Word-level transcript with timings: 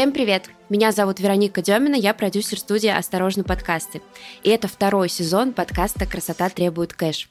Всем 0.00 0.12
привет! 0.12 0.48
Меня 0.70 0.92
зовут 0.92 1.20
Вероника 1.20 1.60
Демина, 1.60 1.94
я 1.94 2.14
продюсер 2.14 2.58
студии 2.58 2.88
«Осторожно, 2.88 3.44
подкасты». 3.44 4.00
И 4.42 4.48
это 4.48 4.66
второй 4.66 5.10
сезон 5.10 5.52
подкаста 5.52 6.06
«Красота 6.06 6.48
требует 6.48 6.94
кэш». 6.94 7.28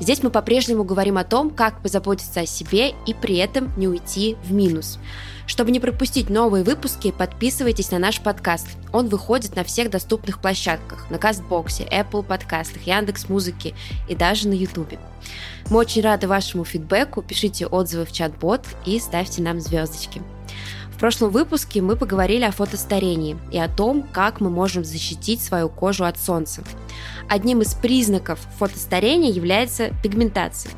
Здесь 0.00 0.22
мы 0.22 0.28
по-прежнему 0.28 0.84
говорим 0.84 1.16
о 1.16 1.24
том, 1.24 1.48
как 1.48 1.82
позаботиться 1.82 2.40
о 2.40 2.46
себе 2.46 2.90
и 3.06 3.14
при 3.14 3.38
этом 3.38 3.72
не 3.78 3.88
уйти 3.88 4.36
в 4.44 4.52
минус. 4.52 4.98
Чтобы 5.46 5.70
не 5.70 5.80
пропустить 5.80 6.28
новые 6.28 6.62
выпуски, 6.62 7.10
подписывайтесь 7.10 7.90
на 7.90 7.98
наш 7.98 8.20
подкаст. 8.20 8.66
Он 8.92 9.08
выходит 9.08 9.56
на 9.56 9.64
всех 9.64 9.88
доступных 9.88 10.42
площадках, 10.42 11.10
на 11.10 11.16
Кастбоксе, 11.16 11.84
Apple 11.90 12.22
подкастах, 12.22 12.82
Яндекс 12.82 13.30
Музыки 13.30 13.74
и 14.10 14.14
даже 14.14 14.46
на 14.46 14.52
Ютубе. 14.52 14.98
Мы 15.70 15.78
очень 15.78 16.02
рады 16.02 16.28
вашему 16.28 16.66
фидбэку, 16.66 17.22
пишите 17.22 17.66
отзывы 17.66 18.04
в 18.04 18.12
чат-бот 18.12 18.66
и 18.84 18.98
ставьте 18.98 19.40
нам 19.40 19.58
звездочки. 19.58 20.20
Прошлом 21.00 21.30
выпуске 21.30 21.80
мы 21.80 21.96
поговорили 21.96 22.44
о 22.44 22.50
фотостарении 22.50 23.38
и 23.50 23.58
о 23.58 23.68
том, 23.68 24.06
как 24.12 24.42
мы 24.42 24.50
можем 24.50 24.84
защитить 24.84 25.42
свою 25.42 25.70
кожу 25.70 26.04
от 26.04 26.18
солнца. 26.18 26.62
Одним 27.26 27.62
из 27.62 27.72
признаков 27.72 28.38
фотостарения 28.58 29.30
является 29.30 29.94
пигментация. 30.02 30.72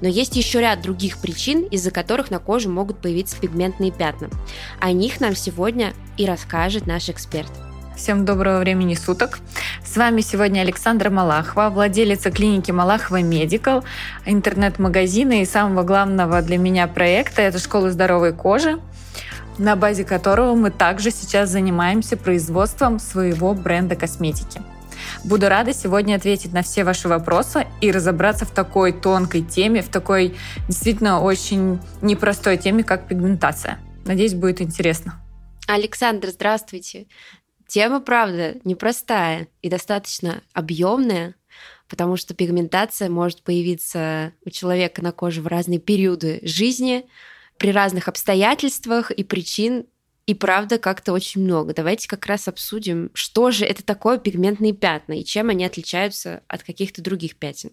Но 0.00 0.06
есть 0.06 0.36
еще 0.36 0.60
ряд 0.60 0.82
других 0.82 1.18
причин, 1.18 1.64
из-за 1.64 1.90
которых 1.90 2.30
на 2.30 2.38
коже 2.38 2.68
могут 2.68 2.98
появиться 2.98 3.40
пигментные 3.40 3.90
пятна. 3.90 4.30
О 4.78 4.92
них 4.92 5.20
нам 5.20 5.34
сегодня 5.34 5.94
и 6.16 6.26
расскажет 6.26 6.86
наш 6.86 7.08
эксперт. 7.08 7.50
Всем 7.96 8.24
доброго 8.24 8.60
времени 8.60 8.94
суток. 8.94 9.40
С 9.84 9.96
вами 9.96 10.20
сегодня 10.20 10.60
Александра 10.60 11.10
Малахова, 11.10 11.70
владелица 11.70 12.30
клиники 12.30 12.70
Малахова 12.70 13.20
Медикал, 13.20 13.82
интернет-магазина 14.26 15.40
и 15.40 15.44
самого 15.44 15.82
главного 15.82 16.40
для 16.42 16.56
меня 16.56 16.86
проекта– 16.86 17.42
это 17.42 17.58
школа 17.58 17.90
здоровой 17.90 18.32
кожи, 18.32 18.78
на 19.58 19.76
базе 19.76 20.04
которого 20.04 20.54
мы 20.54 20.70
также 20.70 21.10
сейчас 21.10 21.50
занимаемся 21.50 22.16
производством 22.16 22.98
своего 22.98 23.54
бренда 23.54 23.96
косметики. 23.96 24.60
Буду 25.24 25.48
рада 25.48 25.72
сегодня 25.72 26.16
ответить 26.16 26.52
на 26.52 26.62
все 26.62 26.84
ваши 26.84 27.08
вопросы 27.08 27.66
и 27.80 27.90
разобраться 27.90 28.44
в 28.44 28.50
такой 28.50 28.92
тонкой 28.92 29.42
теме, 29.42 29.82
в 29.82 29.88
такой 29.88 30.36
действительно 30.68 31.20
очень 31.20 31.80
непростой 32.02 32.56
теме, 32.56 32.84
как 32.84 33.08
пигментация. 33.08 33.78
Надеюсь, 34.04 34.34
будет 34.34 34.60
интересно. 34.60 35.20
Александр, 35.66 36.28
здравствуйте. 36.28 37.06
Тема, 37.66 38.00
правда, 38.00 38.54
непростая 38.64 39.48
и 39.60 39.68
достаточно 39.68 40.42
объемная, 40.52 41.34
потому 41.88 42.16
что 42.16 42.34
пигментация 42.34 43.10
может 43.10 43.42
появиться 43.42 44.32
у 44.44 44.50
человека 44.50 45.02
на 45.02 45.12
коже 45.12 45.42
в 45.42 45.48
разные 45.48 45.80
периоды 45.80 46.40
жизни, 46.42 47.06
при 47.58 47.70
разных 47.70 48.08
обстоятельствах 48.08 49.10
и 49.10 49.24
причин 49.24 49.86
и 50.26 50.34
правда 50.34 50.78
как-то 50.78 51.12
очень 51.12 51.42
много. 51.42 51.72
Давайте 51.72 52.08
как 52.08 52.26
раз 52.26 52.48
обсудим, 52.48 53.10
что 53.14 53.50
же 53.50 53.64
это 53.64 53.84
такое 53.84 54.18
пигментные 54.18 54.72
пятна 54.72 55.20
и 55.20 55.24
чем 55.24 55.50
они 55.50 55.64
отличаются 55.64 56.42
от 56.48 56.64
каких-то 56.64 57.00
других 57.00 57.36
пятен. 57.36 57.70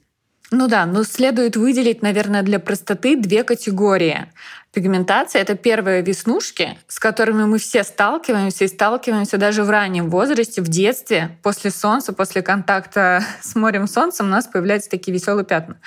Ну 0.52 0.68
да, 0.68 0.86
но 0.86 1.04
следует 1.04 1.56
выделить, 1.56 2.04
наверное, 2.04 2.44
для 2.44 2.60
простоты 2.60 3.16
две 3.16 3.44
категории. 3.44 4.28
Пигментация— 4.74 5.40
это 5.44 5.56
первые 5.56 6.02
веснушки, 6.02 6.80
с 6.88 6.98
которыми 6.98 7.44
мы 7.44 7.60
все 7.60 7.84
сталкиваемся 7.84 8.66
и 8.66 8.68
сталкиваемся 8.68 9.38
даже 9.38 9.64
в 9.64 9.70
раннем 9.70 10.10
возрасте, 10.10 10.64
в 10.64 10.68
детстве, 10.68 11.38
после 11.44 11.70
солнца, 11.70 12.12
после 12.12 12.42
контакта 12.42 13.24
с 13.42 13.56
морем 13.56 13.88
солнца 13.88 14.24
у 14.24 14.28
нас 14.28 14.48
появляются 14.48 14.90
такие 14.90 15.14
веселые 15.14 15.46
пятна. 15.46 15.78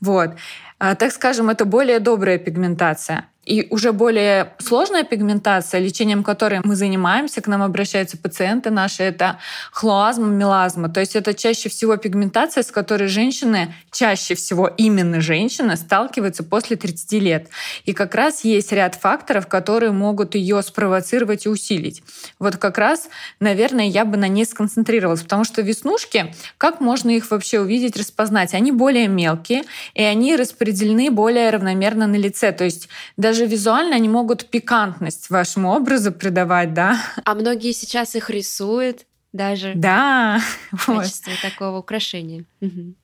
Вот. 0.00 0.30
А, 0.78 0.94
так 0.94 1.10
скажем, 1.10 1.50
это 1.50 1.64
более 1.64 1.98
добрая 1.98 2.38
пигментация. 2.38 3.26
И 3.48 3.66
уже 3.70 3.92
более 3.92 4.52
сложная 4.58 5.04
пигментация, 5.04 5.80
лечением 5.80 6.22
которой 6.22 6.60
мы 6.64 6.76
занимаемся, 6.76 7.40
к 7.40 7.46
нам 7.46 7.62
обращаются 7.62 8.18
пациенты 8.18 8.68
наши, 8.68 9.02
это 9.02 9.38
хлоазма, 9.72 10.26
мелазма. 10.26 10.90
То 10.90 11.00
есть 11.00 11.16
это 11.16 11.32
чаще 11.32 11.70
всего 11.70 11.96
пигментация, 11.96 12.62
с 12.62 12.70
которой 12.70 13.08
женщины, 13.08 13.74
чаще 13.90 14.34
всего 14.34 14.66
именно 14.68 15.22
женщины, 15.22 15.76
сталкиваются 15.76 16.44
после 16.44 16.76
30 16.76 17.12
лет. 17.22 17.48
И 17.86 17.94
как 17.94 18.14
раз 18.14 18.27
есть 18.44 18.72
ряд 18.72 18.94
факторов, 18.96 19.46
которые 19.46 19.92
могут 19.92 20.34
ее 20.34 20.62
спровоцировать 20.62 21.46
и 21.46 21.48
усилить. 21.48 22.02
Вот 22.38 22.56
как 22.56 22.76
раз, 22.76 23.08
наверное, 23.40 23.86
я 23.86 24.04
бы 24.04 24.16
на 24.16 24.28
ней 24.28 24.44
сконцентрировалась, 24.44 25.22
потому 25.22 25.44
что 25.44 25.62
веснушки, 25.62 26.34
как 26.58 26.80
можно 26.80 27.10
их 27.10 27.30
вообще 27.30 27.60
увидеть, 27.60 27.96
распознать? 27.96 28.52
Они 28.52 28.72
более 28.72 29.08
мелкие, 29.08 29.62
и 29.94 30.02
они 30.02 30.36
распределены 30.36 31.10
более 31.10 31.48
равномерно 31.50 32.06
на 32.06 32.16
лице. 32.16 32.52
То 32.52 32.64
есть 32.64 32.88
даже 33.16 33.38
даже 33.38 33.46
визуально 33.46 33.96
они 33.96 34.08
могут 34.08 34.46
пикантность 34.46 35.30
вашему 35.30 35.70
образу 35.72 36.12
придавать, 36.12 36.74
да. 36.74 37.00
А 37.24 37.34
многие 37.34 37.72
сейчас 37.72 38.16
их 38.16 38.30
рисуют 38.30 39.06
даже. 39.32 39.74
Да. 39.76 40.40
В 40.72 40.86
качестве 40.86 41.34
вот. 41.34 41.52
такого 41.52 41.78
украшения. 41.78 42.44
Угу. 42.60 42.94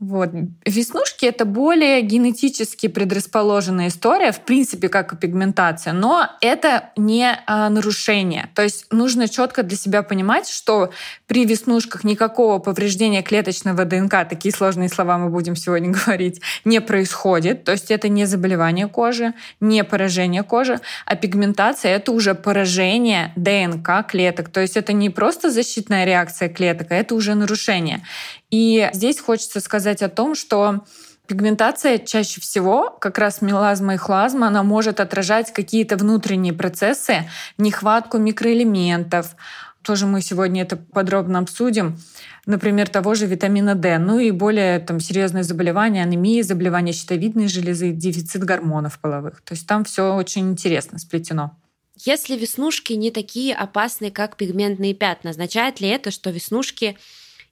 Вот. 0.00 0.30
Веснушки— 0.66 1.24
это 1.26 1.44
более 1.44 2.02
генетически 2.02 2.88
предрасположенная 2.88 3.88
история, 3.88 4.32
в 4.32 4.40
принципе, 4.40 4.88
как 4.88 5.12
и 5.12 5.16
пигментация, 5.16 5.92
но 5.92 6.28
это 6.40 6.90
не 6.96 7.38
а, 7.46 7.70
нарушение. 7.70 8.50
То 8.56 8.62
есть 8.62 8.92
нужно 8.92 9.28
четко 9.28 9.62
для 9.62 9.76
себя 9.76 10.02
понимать, 10.02 10.48
что 10.48 10.90
при 11.28 11.46
веснушках 11.46 12.02
никакого 12.02 12.58
повреждения 12.58 13.22
клеточного 13.22 13.84
ДНК, 13.84 14.28
такие 14.28 14.52
сложные 14.52 14.88
слова 14.88 15.16
мы 15.16 15.30
будем 15.30 15.54
сегодня 15.54 15.90
говорить, 16.04 16.42
не 16.64 16.80
происходит. 16.80 17.62
То 17.62 17.72
есть 17.72 17.92
это 17.92 18.08
не 18.08 18.24
заболевание 18.24 18.88
кожи, 18.88 19.32
не 19.60 19.84
поражение 19.84 20.42
кожи, 20.42 20.80
а 21.06 21.14
пигментация— 21.14 21.92
это 21.96 22.10
уже 22.10 22.34
поражение 22.34 23.32
ДНК 23.36 24.04
клеток. 24.08 24.48
То 24.48 24.60
есть 24.60 24.76
это 24.76 24.92
не 24.92 25.08
просто 25.08 25.52
защитная 25.52 26.04
реакция 26.04 26.48
клеток, 26.48 26.90
а 26.90 26.96
это 26.96 27.14
уже 27.14 27.36
нарушение. 27.36 28.02
И 28.50 28.88
здесь 28.92 29.18
хочется 29.18 29.58
сказать 29.58 29.83
о 30.02 30.08
том, 30.08 30.34
что 30.34 30.84
Пигментация 31.26 31.96
чаще 31.98 32.40
всего, 32.42 32.90
как 33.00 33.16
раз 33.16 33.40
мелазма 33.40 33.94
и 33.94 33.96
хлазма, 33.96 34.48
она 34.48 34.62
может 34.62 35.00
отражать 35.00 35.54
какие-то 35.54 35.96
внутренние 35.96 36.52
процессы, 36.52 37.30
нехватку 37.56 38.18
микроэлементов. 38.18 39.34
Тоже 39.80 40.06
мы 40.06 40.20
сегодня 40.20 40.62
это 40.62 40.76
подробно 40.76 41.38
обсудим. 41.38 41.98
Например, 42.44 42.88
того 42.88 43.14
же 43.14 43.24
витамина 43.24 43.74
D. 43.74 43.98
Ну 43.98 44.18
и 44.18 44.30
более 44.32 44.78
там, 44.80 45.00
серьезные 45.00 45.44
заболевания, 45.44 46.02
анемия, 46.02 46.42
заболевания 46.42 46.92
щитовидной 46.92 47.48
железы, 47.48 47.92
дефицит 47.92 48.44
гормонов 48.44 48.98
половых. 48.98 49.40
То 49.42 49.54
есть 49.54 49.66
там 49.66 49.84
все 49.84 50.14
очень 50.14 50.50
интересно 50.50 50.98
сплетено. 50.98 51.56
Если 51.96 52.36
веснушки 52.36 52.92
не 52.92 53.10
такие 53.10 53.54
опасные, 53.54 54.10
как 54.10 54.36
пигментные 54.36 54.92
пятна, 54.92 55.30
означает 55.30 55.80
ли 55.80 55.88
это, 55.88 56.10
что 56.10 56.28
веснушки 56.30 56.98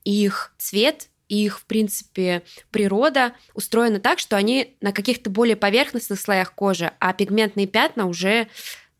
их 0.04 0.52
цвет 0.58 1.08
их, 1.32 1.60
в 1.60 1.64
принципе, 1.64 2.42
природа 2.70 3.34
устроена 3.54 4.00
так, 4.00 4.18
что 4.18 4.36
они 4.36 4.76
на 4.80 4.92
каких-то 4.92 5.30
более 5.30 5.56
поверхностных 5.56 6.20
слоях 6.20 6.54
кожи, 6.54 6.92
а 7.00 7.12
пигментные 7.14 7.66
пятна 7.66 8.06
уже, 8.06 8.48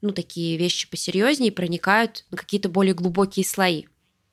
ну, 0.00 0.12
такие 0.12 0.56
вещи 0.56 0.88
посерьезнее 0.88 1.53
проникают 1.53 2.25
на 2.31 2.37
какие-то 2.38 2.69
более 2.69 2.94
глубокие 2.94 3.44
слои. 3.44 3.84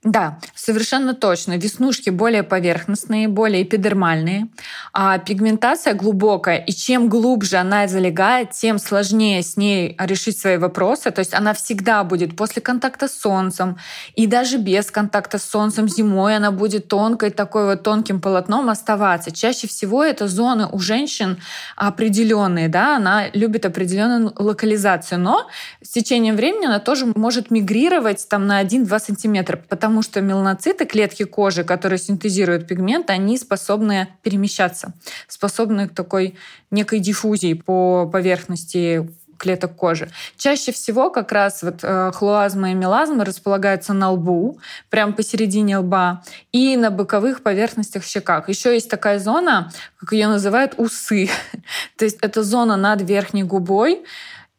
Да, 0.06 0.40
совершенно 0.56 1.14
точно. 1.14 1.58
Веснушки 1.58 2.10
более 2.10 2.44
поверхностные, 2.44 3.28
более 3.28 3.64
эпидермальные, 3.64 4.48
а 4.94 5.18
пигментация 5.18 5.94
глубокая. 5.94 6.60
И 6.60 6.72
чем 6.72 7.10
глубже 7.10 7.58
она 7.58 7.86
залегает, 7.86 8.52
тем 8.52 8.80
сложнее 8.80 9.44
с 9.44 9.58
ней 9.58 9.98
решить 10.00 10.40
свои 10.40 10.56
вопросы. 10.56 11.12
То 11.12 11.20
есть 11.20 11.34
она 11.34 11.54
всегда 11.54 12.06
будет 12.06 12.38
после 12.38 12.62
контакта 12.62 13.10
с 13.10 13.20
солнцем 13.20 13.78
и 14.16 14.26
даже 14.26 14.58
без 14.58 14.90
контакта 14.90 15.38
с 15.38 15.44
солнцем 15.44 15.90
зимой 15.90 16.38
она 16.38 16.52
будет 16.52 16.88
тонкой, 16.88 17.32
такой 17.32 17.66
вот 17.66 17.84
тонким 17.84 18.22
полотном 18.22 18.70
оставаться. 18.70 19.32
Чаще 19.32 19.68
всего 19.68 20.02
это 20.02 20.30
зоны 20.30 20.70
у 20.72 20.80
женщин 20.80 21.40
определенные, 21.76 22.70
да, 22.70 22.96
она 22.96 23.28
любит 23.34 23.66
определенную 23.66 24.32
локализацию, 24.38 25.20
но 25.20 25.50
с 25.84 25.90
течением 25.90 26.38
времени 26.38 26.68
она 26.68 26.80
тоже 26.80 27.06
может 27.06 27.52
мигрировать 27.52 28.26
там 28.30 28.48
на 28.48 28.64
1-2 28.64 28.98
сантиметра, 29.00 29.58
потому 29.58 29.89
потому 29.90 30.04
что 30.04 30.22
меланоциты, 30.22 30.86
клетки 30.86 31.24
кожи, 31.24 31.64
которые 31.64 31.98
синтезируют 31.98 32.68
пигмент, 32.68 33.10
они 33.10 33.40
способны 33.40 34.08
перемещаться, 34.22 34.94
способны 35.28 35.90
к 35.90 35.96
такой 35.96 36.36
некой 36.70 37.00
диффузии 37.00 37.54
по 37.54 38.06
поверхности 38.06 39.10
клеток 39.40 39.76
кожи. 39.76 40.12
Чаще 40.38 40.72
всего 40.72 41.10
как 41.10 41.32
раз 41.32 41.64
вот 41.64 41.80
э, 41.82 42.12
хлоазма 42.14 42.70
и 42.70 42.76
мелазма 42.76 43.26
располагаются 43.26 43.94
на 43.94 44.12
лбу, 44.12 44.60
прямо 44.92 45.14
посередине 45.14 45.80
лба, 45.80 46.22
и 46.52 46.78
на 46.78 46.92
боковых 46.92 47.42
поверхностях 47.42 48.04
щеках. 48.04 48.48
Еще 48.48 48.76
есть 48.76 48.92
такая 48.92 49.18
зона, 49.18 49.72
как 50.00 50.12
ее 50.12 50.28
называют 50.28 50.76
усы. 50.78 51.32
То 51.98 52.06
есть 52.06 52.20
это 52.22 52.44
зона 52.44 52.78
над 52.78 53.02
верхней 53.02 53.44
губой, 53.44 54.04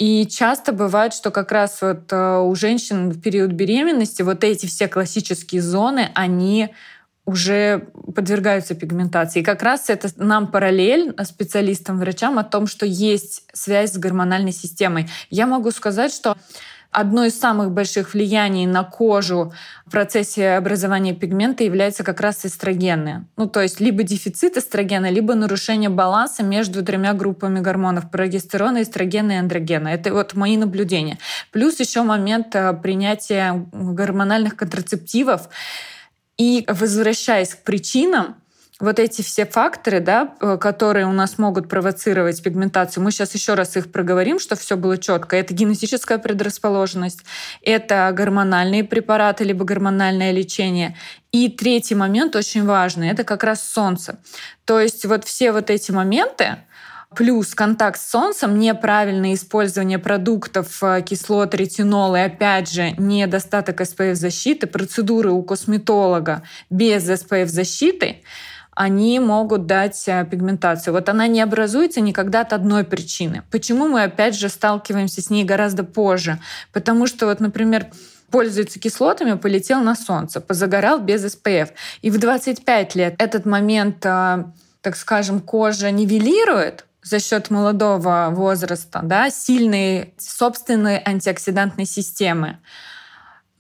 и 0.01 0.27
часто 0.27 0.73
бывает, 0.73 1.13
что 1.13 1.31
как 1.31 1.53
раз 1.53 1.83
вот 1.83 2.11
э, 2.11 2.39
у 2.39 2.55
женщин 2.55 3.11
в 3.11 3.21
период 3.21 3.51
беременности 3.53 4.23
вот 4.23 4.45
эти 4.45 4.65
все 4.65 4.89
классические 4.89 5.61
зоны, 5.61 6.11
они 6.15 6.75
уже 7.27 7.89
подвергаются 8.17 8.75
пигментации. 8.75 9.41
И 9.41 9.45
как 9.45 9.63
раз 9.63 9.91
это 9.91 10.09
нам 10.17 10.51
параллель 10.51 11.15
специалистам, 11.25 11.99
врачам 11.99 12.39
о 12.39 12.45
том, 12.45 12.67
что 12.67 12.87
есть 12.87 13.45
связь 13.53 13.93
с 13.93 13.99
гормональной 13.99 14.53
системой. 14.53 15.07
Я 15.29 15.47
могу 15.47 15.71
сказать, 15.71 16.15
что 16.15 16.39
Одно 16.91 17.25
из 17.25 17.39
самых 17.39 17.71
больших 17.71 18.15
влияний 18.15 18.67
на 18.67 18.83
кожу 18.83 19.53
в 19.87 19.93
процессе 19.93 20.51
образования 20.51 21.15
пигмента 21.15 21.63
является 21.63 22.03
как 22.03 22.21
раз 22.21 22.45
эстрогены. 22.45 23.27
Ну, 23.37 23.49
то 23.49 23.61
есть 23.61 23.81
либо 23.81 24.03
дефицит 24.03 24.57
эстрогена, 24.57 25.09
либо 25.09 25.35
нарушение 25.35 25.89
баланса 25.89 26.43
между 26.43 26.85
тремя 26.85 27.13
группами 27.15 27.61
гормонов— 27.61 28.11
прогестерона, 28.13 28.83
эстрогена 28.83 29.33
и 29.33 29.37
андрогена. 29.37 29.89
Это 29.89 30.13
вот 30.13 30.35
мои 30.35 30.57
наблюдения. 30.57 31.19
Плюс 31.53 31.79
еще 31.79 32.03
момент 32.03 32.57
э, 32.57 32.73
принятия 32.73 33.67
гормональных 33.73 34.57
контрацептивов. 34.57 35.49
И 36.39 36.65
возвращаясь 36.67 37.55
к 37.55 37.63
причинам, 37.63 38.35
вот 38.81 38.99
эти 38.99 39.23
все 39.23 39.45
факторы, 39.47 40.01
да, 40.01 40.35
э, 40.41 40.57
которые 40.59 41.07
у 41.07 41.13
нас 41.13 41.39
могут 41.39 41.69
провоцировать 41.69 42.43
пигментацию, 42.43 43.05
мы 43.05 43.13
сейчас 43.13 43.35
еще 43.35 43.55
раз 43.55 43.77
их 43.77 43.93
проговорим, 43.93 44.39
что 44.39 44.57
все 44.57 44.77
было 44.77 44.97
четко. 44.99 45.37
Это 45.37 45.55
генетическая 45.55 46.19
предрасположенность, 46.19 47.21
это 47.63 48.11
гормональные 48.13 48.85
препараты, 48.85 49.45
либо 49.45 49.65
гормональное 49.65 50.33
лечение. 50.33 50.97
И 51.31 51.49
третий 51.49 51.95
момент 51.95 52.35
очень 52.35 52.65
важный, 52.65 53.11
это 53.11 53.23
как 53.23 53.45
раз 53.45 53.63
солнце. 53.63 54.19
То 54.65 54.81
есть 54.81 55.05
вот 55.05 55.25
все 55.25 55.53
вот 55.53 55.71
эти 55.71 55.93
моменты, 55.93 56.57
плюс 57.15 57.55
контакт 57.55 58.01
с 58.01 58.11
солнцем, 58.11 58.59
неправильное 58.59 59.35
использование 59.35 59.99
продуктов 59.99 60.83
э, 60.83 61.03
кислот, 61.03 61.55
ретинол 61.55 62.17
и, 62.17 62.21
опять 62.21 62.73
же, 62.73 62.93
недостаток 62.97 63.83
SPF-защиты, 63.83 64.67
процедуры 64.67 65.31
у 65.31 65.43
косметолога 65.43 66.43
без 66.71 67.07
SPF-защиты— 67.09 68.23
они 68.75 69.19
могут 69.21 69.67
дать 69.67 70.03
э, 70.07 70.27
пигментацию. 70.31 70.95
Вот 70.95 71.09
она 71.09 71.27
не 71.27 71.41
образуется 71.41 72.01
никогда 72.01 72.43
от 72.43 72.53
одной 72.53 72.85
причины. 72.85 73.43
Почему 73.51 73.89
мы 73.89 74.05
опять 74.05 74.37
же 74.37 74.49
сталкиваемся 74.49 75.23
с 75.23 75.31
ней 75.31 75.45
гораздо 75.45 75.85
позже? 75.85 76.39
Потому 76.73 77.07
что 77.07 77.27
вот, 77.27 77.41
например, 77.41 77.87
пользуется 78.31 78.79
кислотами, 78.79 79.37
полетел 79.37 79.81
на 79.81 79.95
солнце, 79.95 80.41
позагорал 80.41 81.01
без 81.01 81.25
SPF. 81.25 81.71
И 82.03 82.11
в 82.11 82.19
25 82.19 82.95
лет 82.95 83.15
этот 83.19 83.45
момент, 83.45 84.05
э, 84.07 84.45
так 84.81 84.97
скажем, 84.97 85.41
кожа 85.41 85.91
нивелирует, 85.91 86.87
за 87.03 87.19
счет 87.19 87.51
молодого 87.51 88.29
возраста, 88.31 89.01
да, 89.03 89.31
сильной 89.31 90.13
собственной 90.19 91.03
антиоксидантной 91.05 91.87
системы 91.87 92.59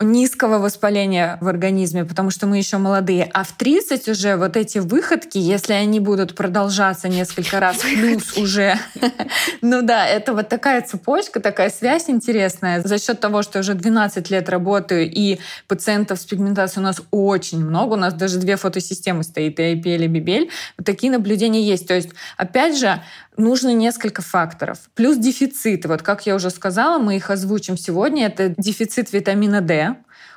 низкого 0.00 0.58
воспаления 0.58 1.36
в 1.40 1.48
организме, 1.48 2.04
потому 2.04 2.30
что 2.30 2.46
мы 2.46 2.56
еще 2.56 2.78
молодые. 2.78 3.30
А 3.34 3.44
в 3.44 3.52
30 3.52 4.08
уже 4.08 4.36
вот 4.36 4.56
эти 4.56 4.78
выходки, 4.78 5.36
если 5.36 5.74
они 5.74 6.00
будут 6.00 6.34
продолжаться 6.34 7.08
несколько 7.08 7.60
раз, 7.60 7.78
плюс 7.78 8.36
уже, 8.36 8.78
ну 9.60 9.82
да, 9.82 10.06
это 10.06 10.32
вот 10.32 10.48
такая 10.48 10.80
цепочка, 10.82 11.40
такая 11.40 11.70
связь 11.70 12.08
интересная. 12.08 12.82
За 12.82 12.98
счет 12.98 13.20
того, 13.20 13.42
что 13.42 13.58
я 13.58 13.60
уже 13.60 13.74
12 13.74 14.30
лет 14.30 14.48
работаю, 14.48 15.10
и 15.10 15.38
пациентов 15.68 16.18
с 16.18 16.24
пигментацией 16.24 16.82
у 16.82 16.86
нас 16.86 17.02
очень 17.10 17.62
много, 17.62 17.94
у 17.94 17.96
нас 17.96 18.14
даже 18.14 18.38
две 18.38 18.56
фотосистемы 18.56 19.22
стоит, 19.22 19.60
и 19.60 19.74
IPL, 19.74 20.04
и 20.04 20.08
BBL, 20.08 20.50
вот 20.78 20.86
такие 20.86 21.12
наблюдения 21.12 21.62
есть. 21.62 21.86
То 21.86 21.94
есть, 21.94 22.10
опять 22.38 22.78
же, 22.78 23.02
нужно 23.36 23.72
несколько 23.72 24.22
факторов. 24.22 24.78
Плюс 24.94 25.16
дефициты. 25.16 25.88
Вот 25.88 26.02
как 26.02 26.26
я 26.26 26.34
уже 26.34 26.50
сказала, 26.50 26.98
мы 26.98 27.16
их 27.16 27.30
озвучим 27.30 27.76
сегодня. 27.76 28.26
Это 28.26 28.54
дефицит 28.56 29.12
витамина 29.12 29.60
D. 29.60 29.89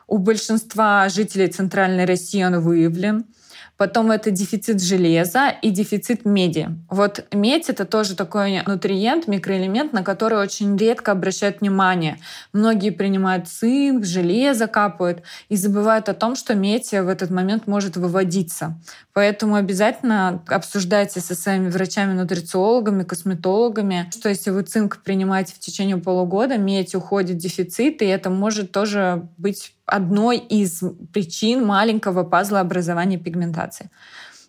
У 0.07 0.17
большинства 0.17 1.07
жителей 1.09 1.47
Центральной 1.47 2.05
России 2.05 2.43
он 2.43 2.59
выявлен. 2.59 3.25
Потом 3.75 4.11
это 4.11 4.29
дефицит 4.29 4.81
железа 4.81 5.49
и 5.49 5.71
дефицит 5.71 6.25
меди. 6.25 6.69
Вот 6.89 7.25
медь— 7.33 7.67
это 7.69 7.85
тоже 7.85 8.15
такой 8.15 8.61
нутриент, 8.65 9.27
микроэлемент, 9.27 9.93
на 9.93 10.03
который 10.03 10.37
очень 10.37 10.77
редко 10.77 11.11
обращают 11.11 11.61
внимание. 11.61 12.19
Многие 12.53 12.91
принимают 12.91 13.47
цинк, 13.47 14.05
железо 14.05 14.67
капают 14.67 15.23
и 15.49 15.55
забывают 15.55 16.07
о 16.07 16.13
том, 16.13 16.35
что 16.35 16.53
медь 16.53 16.91
в 16.91 17.07
этот 17.07 17.31
момент 17.31 17.65
может 17.65 17.97
выводиться. 17.97 18.79
Поэтому 19.11 19.55
обязательно 19.55 20.43
обсуждайте 20.47 21.19
со 21.19 21.33
своими 21.33 21.69
врачами-нутрициологами, 21.69 23.03
косметологами, 23.03 24.09
что 24.13 24.29
если 24.29 24.51
вы 24.51 24.61
цинк 24.61 25.01
принимаете 25.03 25.55
в 25.55 25.59
течение 25.59 25.97
полугода, 25.97 26.57
медь 26.57 26.93
уходит 26.93 27.37
в 27.37 27.39
дефицит, 27.39 28.03
и 28.03 28.05
это 28.05 28.29
может 28.29 28.71
тоже 28.71 29.27
быть 29.37 29.73
одной 29.85 30.37
из 30.37 30.81
причин 31.11 31.65
маленького 31.65 32.23
пазла 32.23 32.59
образования 32.59 33.17
пигментации. 33.17 33.89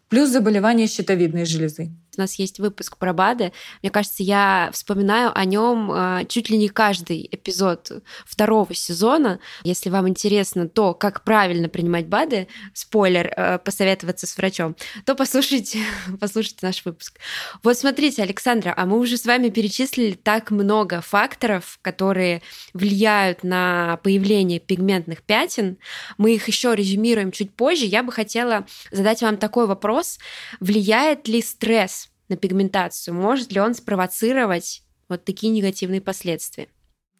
Плюс 0.08 0.30
заболевания 0.30 0.86
щитовидной 0.86 1.44
железы. 1.44 1.90
У 2.16 2.20
нас 2.20 2.34
есть 2.34 2.60
выпуск 2.60 2.96
про 2.96 3.12
БАДы. 3.12 3.52
Мне 3.82 3.90
кажется, 3.90 4.22
я 4.22 4.70
вспоминаю 4.72 5.32
о 5.36 5.44
нем 5.44 5.90
а, 5.90 6.24
чуть 6.24 6.50
ли 6.50 6.56
не 6.56 6.68
каждый 6.68 7.28
эпизод 7.30 8.02
второго 8.24 8.74
сезона. 8.74 9.40
Если 9.62 9.90
вам 9.90 10.08
интересно 10.08 10.68
то, 10.68 10.94
как 10.94 11.24
правильно 11.24 11.68
принимать 11.68 12.06
БАДы, 12.06 12.48
спойлер, 12.72 13.32
а, 13.36 13.58
посоветоваться 13.58 14.26
с 14.26 14.36
врачом, 14.36 14.76
то 15.04 15.14
послушайте, 15.14 15.80
послушайте 16.20 16.58
наш 16.62 16.84
выпуск. 16.84 17.18
Вот 17.62 17.76
смотрите, 17.76 18.22
Александра, 18.22 18.74
а 18.76 18.86
мы 18.86 18.98
уже 18.98 19.16
с 19.16 19.26
вами 19.26 19.48
перечислили 19.48 20.12
так 20.12 20.50
много 20.50 21.00
факторов, 21.00 21.78
которые 21.82 22.42
влияют 22.72 23.44
на 23.44 23.98
появление 24.02 24.60
пигментных 24.60 25.22
пятен. 25.22 25.78
Мы 26.18 26.34
их 26.34 26.48
еще 26.48 26.74
резюмируем 26.74 27.32
чуть 27.32 27.54
позже. 27.54 27.86
Я 27.86 28.02
бы 28.02 28.12
хотела 28.12 28.66
задать 28.90 29.22
вам 29.22 29.36
такой 29.36 29.66
вопрос. 29.66 30.18
Влияет 30.60 31.28
ли 31.28 31.42
стресс 31.42 32.03
на 32.28 32.36
пигментацию, 32.36 33.14
может 33.14 33.52
ли 33.52 33.60
он 33.60 33.74
спровоцировать 33.74 34.82
вот 35.08 35.24
такие 35.24 35.52
негативные 35.52 36.00
последствия? 36.00 36.68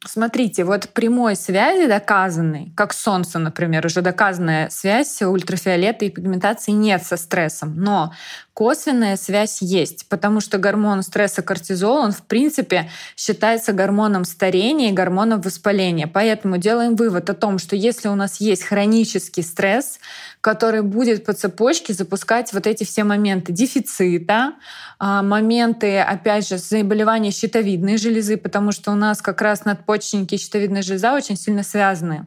Смотрите, 0.07 0.65
вот 0.65 0.91
прямой 0.91 1.35
связи 1.35 1.87
доказанной, 1.87 2.71
как 2.77 2.93
солнце, 2.93 3.39
например, 3.39 3.87
уже 3.87 4.03
доказанная 4.03 4.69
связь 4.69 5.23
ультрафиолета 5.23 6.05
и 6.05 6.11
пигментации 6.11 6.73
нет 6.73 7.05
со 7.05 7.17
стрессом. 7.17 7.75
Но 7.77 8.13
косвенная 8.53 9.17
связь 9.17 9.63
есть, 9.63 10.09
потому 10.09 10.41
что 10.41 10.59
гормон 10.59 11.03
стресса 11.03 11.43
кортизол, 11.43 11.97
он 11.97 12.13
в 12.13 12.23
принципе 12.23 12.91
считается 13.17 13.73
гормоном 13.73 14.25
старения 14.25 14.91
и 14.91 14.95
гормоном 14.95 15.41
воспаления. 15.41 16.07
Поэтому 16.07 16.59
делаем 16.59 16.95
вывод 16.95 17.29
о 17.31 17.35
том, 17.35 17.59
что 17.59 17.75
если 17.75 18.09
у 18.09 18.15
нас 18.15 18.41
есть 18.41 18.63
хронический 18.63 19.43
стресс, 19.43 19.99
который 20.41 20.83
будет 20.83 21.25
по 21.25 21.33
цепочке 21.33 21.95
запускать 21.95 22.53
вот 22.53 22.67
эти 22.67 22.85
все 22.85 23.03
моменты 23.03 23.53
дефицита, 23.53 24.53
а, 24.99 25.23
моменты, 25.23 25.99
опять 25.99 26.49
же, 26.49 26.59
заболевания 26.59 27.31
щитовидной 27.31 27.97
железы, 27.97 28.37
потому 28.37 28.71
что 28.71 28.93
у 28.93 28.95
нас 28.95 29.21
как 29.21 29.43
раз 29.43 29.65
надпочечники 29.95 30.35
и 30.35 30.39
щитовидная 30.39 30.83
железа 30.83 31.15
очень 31.15 31.37
сильно 31.37 31.63
связаны. 31.63 32.27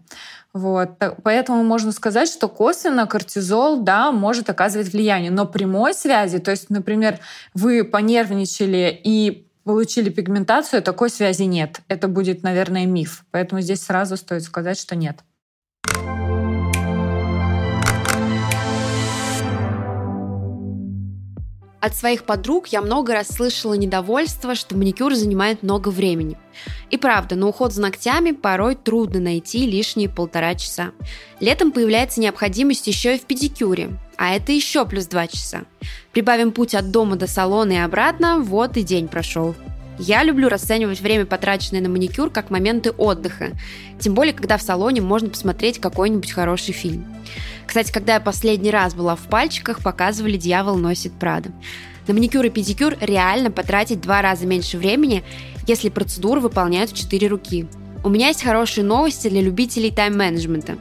Вот. 0.54 0.92
Поэтому 1.24 1.64
можно 1.64 1.92
сказать, 1.92 2.30
что 2.30 2.48
косвенно 2.48 3.06
кортизол, 3.06 3.82
да, 3.82 4.12
может 4.12 4.50
оказывать 4.50 4.92
влияние, 4.92 5.32
но 5.32 5.46
прямой 5.46 5.94
связи, 5.94 6.40
то 6.40 6.52
есть, 6.52 6.70
например, 6.70 7.20
вы 7.54 7.84
понервничали 7.84 9.00
и 9.04 9.48
получили 9.64 10.10
пигментацию, 10.10 10.82
такой 10.82 11.10
связи 11.10 11.44
нет. 11.44 11.82
Это 11.90 12.08
будет, 12.08 12.42
наверное, 12.42 12.86
миф. 12.86 13.26
Поэтому 13.32 13.62
здесь 13.62 13.84
сразу 13.84 14.16
стоит 14.16 14.44
сказать, 14.44 14.80
что 14.80 14.96
нет. 14.96 15.18
От 21.80 21.96
своих 21.96 22.24
подруг 22.24 22.68
я 22.70 22.82
много 22.82 23.14
раз 23.14 23.28
слышала 23.28 23.76
недовольство, 23.76 24.56
что 24.56 24.76
маникюр 24.76 25.14
занимает 25.14 25.62
много 25.62 25.90
времени. 25.90 26.36
И 26.90 26.98
правда, 26.98 27.36
на 27.36 27.48
уход 27.48 27.72
за 27.72 27.82
ногтями 27.82 28.32
порой 28.32 28.76
трудно 28.76 29.20
найти 29.20 29.68
лишние 29.68 30.10
полтора 30.10 30.56
часа. 30.56 30.92
Летом 31.40 31.72
появляется 31.72 32.20
необходимость 32.20 32.88
еще 32.88 33.16
и 33.16 33.20
в 33.20 33.26
педикюре, 33.26 33.92
а 34.18 34.34
это 34.36 34.52
еще 34.52 34.86
плюс 34.86 35.06
два 35.06 35.28
часа. 35.28 35.66
Прибавим 36.14 36.52
путь 36.52 36.74
от 36.74 36.90
дома 36.90 37.16
до 37.16 37.28
салона 37.28 37.74
и 37.74 37.78
обратно, 37.78 38.40
вот 38.40 38.76
и 38.78 38.82
день 38.82 39.08
прошел. 39.08 39.54
Я 40.00 40.24
люблю 40.24 40.48
расценивать 40.48 41.02
время, 41.02 41.26
потраченное 41.26 41.82
на 41.82 41.90
маникюр, 41.90 42.30
как 42.30 42.50
моменты 42.50 42.92
отдыха. 42.92 43.52
Тем 44.00 44.14
более, 44.14 44.34
когда 44.34 44.58
в 44.58 44.62
салоне 44.62 45.02
можно 45.02 45.30
посмотреть 45.30 45.80
какой-нибудь 45.80 46.32
хороший 46.32 46.74
фильм. 46.74 47.06
Кстати, 47.68 47.92
когда 47.92 48.14
я 48.16 48.20
последний 48.20 48.72
раз 48.72 48.96
была 48.96 49.16
в 49.16 49.28
пальчиках, 49.28 49.84
показывали 49.84 50.38
«Дьявол 50.38 50.78
носит 50.78 51.12
Прада». 51.12 51.52
На 52.08 52.14
маникюр 52.14 52.46
и 52.46 52.50
педикюр 52.50 52.96
реально 53.02 53.52
потратить 53.52 54.00
два 54.00 54.22
раза 54.22 54.48
меньше 54.48 54.78
времени, 54.78 55.24
если 55.68 55.90
процедуру 55.90 56.40
выполняют 56.40 56.92
в 56.92 56.96
четыре 56.96 57.28
руки. 57.28 57.68
У 58.06 58.10
меня 58.10 58.30
есть 58.30 58.42
хорошие 58.42 58.86
новости 58.86 59.28
для 59.28 59.42
любителей 59.42 59.92
тайм-менеджмента. 59.92 60.78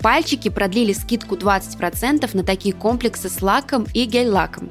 Пальчики 0.00 0.48
продлили 0.48 0.92
скидку 0.92 1.36
20% 1.36 2.28
на 2.36 2.42
такие 2.42 2.74
комплексы 2.74 3.28
с 3.28 3.40
лаком 3.40 3.86
и 3.94 4.04
гель-лаком. 4.04 4.70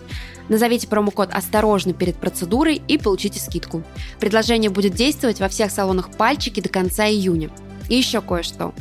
Назовите 0.49 0.89
промокод 0.89 1.33
«Осторожно» 1.33 1.93
перед 1.93 2.17
процедурой 2.17 2.81
и 2.87 2.97
получите 2.97 3.39
скидку. 3.39 3.83
Предложение 4.19 4.69
будет 4.69 4.93
действовать 4.93 5.39
во 5.39 5.47
всех 5.47 5.71
салонах 5.71 6.11
пальчики 6.11 6.59
до 6.59 6.67
конца 6.67 7.07
июня. 7.07 7.49
И 7.87 7.95
еще 7.95 8.19
кое-что. 8.19 8.73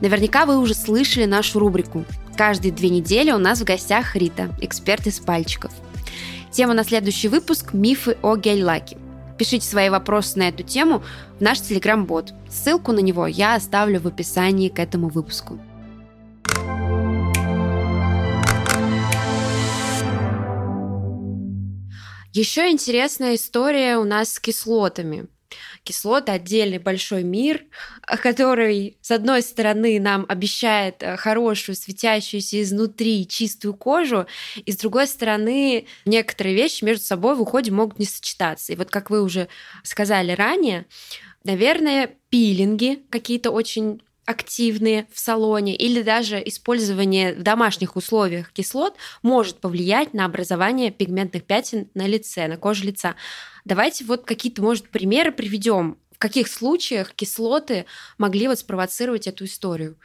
Наверняка 0.00 0.46
вы 0.46 0.58
уже 0.58 0.74
слышали 0.74 1.24
нашу 1.24 1.58
рубрику 1.58 2.04
Каждые 2.36 2.70
две 2.70 2.90
недели 2.90 3.30
у 3.30 3.38
нас 3.38 3.60
в 3.60 3.64
гостях 3.64 4.14
Рита, 4.14 4.54
эксперт 4.60 5.06
из 5.06 5.20
пальчиков. 5.20 5.72
Тема 6.50 6.74
на 6.74 6.84
следующий 6.84 7.28
выпуск– 7.28 7.70
мифы 7.72 8.18
о 8.20 8.36
гель-лаке. 8.36 8.98
Пишите 9.38 9.66
свои 9.66 9.88
вопросы 9.88 10.38
на 10.38 10.48
эту 10.48 10.62
тему 10.62 11.02
в 11.38 11.40
наш 11.40 11.62
телеграм-бот. 11.62 12.34
Ссылку 12.50 12.92
на 12.92 12.98
него 12.98 13.26
я 13.26 13.54
оставлю 13.54 14.00
в 14.00 14.06
описании 14.06 14.68
к 14.68 14.78
этому 14.78 15.08
выпуску. 15.08 15.58
Еще 22.34 22.70
интересная 22.70 23.36
история 23.36 23.96
у 23.96 24.04
нас 24.04 24.34
с 24.34 24.38
кислотами. 24.38 25.26
Кислоты 25.84 26.32
отдельный 26.32 26.78
большой 26.78 27.22
мир, 27.22 27.64
который, 28.02 28.96
с 29.00 29.10
одной 29.10 29.42
стороны, 29.42 29.98
нам 30.00 30.26
обещает 30.28 31.02
э, 31.02 31.16
хорошую, 31.16 31.76
светящуюся 31.76 32.62
изнутри 32.62 33.26
чистую 33.26 33.74
кожу, 33.74 34.26
и 34.56 34.72
с 34.72 34.76
другой 34.76 35.06
стороны, 35.06 35.86
некоторые 36.04 36.54
вещи 36.54 36.84
между 36.84 37.04
собой 37.04 37.34
в 37.36 37.42
уходе 37.42 37.70
могут 37.70 37.98
не 37.98 38.06
сочетаться. 38.06 38.72
И 38.72 38.76
вот 38.76 38.90
как 38.90 39.10
вы 39.10 39.22
уже 39.22 39.48
сказали 39.82 40.32
ранее, 40.32 40.86
наверное, 41.44 42.10
пилинги 42.28 43.02
какие-то 43.10 43.50
очень 43.50 44.02
активные 44.26 45.06
в 45.12 45.18
салоне 45.18 45.74
или 45.76 46.02
даже 46.02 46.42
использование 46.44 47.34
в 47.34 47.42
домашних 47.42 47.96
условиях 47.96 48.52
кислот 48.52 48.96
может 49.22 49.60
повлиять 49.60 50.12
на 50.12 50.24
образование 50.24 50.90
пигментных 50.90 51.44
пятен 51.44 51.88
на 51.94 52.06
лице, 52.06 52.48
на 52.48 52.56
коже 52.56 52.84
лица. 52.84 53.14
Давайте 53.64 54.04
вот 54.04 54.24
какие-то, 54.24 54.62
может, 54.62 54.90
примеры 54.90 55.32
приведем. 55.32 55.98
В 56.12 56.18
каких 56.18 56.48
случаях 56.48 57.14
кислоты 57.14 57.86
могли 58.18 58.48
вот 58.48 58.58
спровоцировать 58.58 59.26
эту 59.26 59.44
историю? 59.44 59.96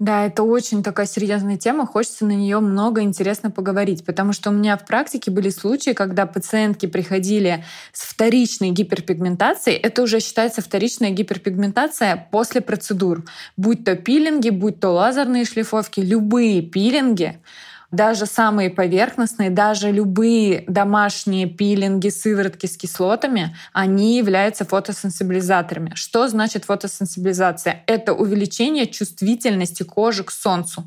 Да, 0.00 0.24
это 0.24 0.44
очень 0.44 0.82
такая 0.82 1.04
серьезная 1.04 1.58
тема, 1.58 1.84
хочется 1.84 2.24
на 2.24 2.32
нее 2.32 2.58
много 2.60 3.02
интересно 3.02 3.50
поговорить, 3.50 4.02
потому 4.02 4.32
что 4.32 4.48
у 4.48 4.52
меня 4.54 4.78
в 4.78 4.86
практике 4.86 5.30
были 5.30 5.50
случаи, 5.50 5.90
когда 5.90 6.24
пациентки 6.24 6.86
приходили 6.86 7.66
с 7.92 8.04
вторичной 8.04 8.70
гиперпигментацией, 8.70 9.76
это 9.76 10.00
уже 10.00 10.20
считается 10.20 10.62
вторичная 10.62 11.10
гиперпигментация 11.10 12.28
после 12.30 12.62
процедур, 12.62 13.24
будь 13.58 13.84
то 13.84 13.94
пилинги, 13.94 14.48
будь 14.48 14.80
то 14.80 14.88
лазерные 14.88 15.44
шлифовки, 15.44 16.00
любые 16.00 16.62
пилинги, 16.62 17.38
даже 17.90 18.26
самые 18.26 18.70
поверхностные, 18.70 19.50
даже 19.50 19.90
любые 19.90 20.64
домашние 20.68 21.46
пилинги, 21.46 22.08
сыворотки 22.08 22.66
с 22.66 22.76
кислотами, 22.76 23.56
они 23.72 24.16
являются 24.16 24.64
фотосенсибилизаторами. 24.64 25.92
Что 25.94 26.28
значит 26.28 26.64
фотосенсибилизация? 26.64 27.82
Это 27.86 28.12
увеличение 28.12 28.86
чувствительности 28.86 29.82
кожи 29.82 30.22
к 30.22 30.30
солнцу. 30.30 30.84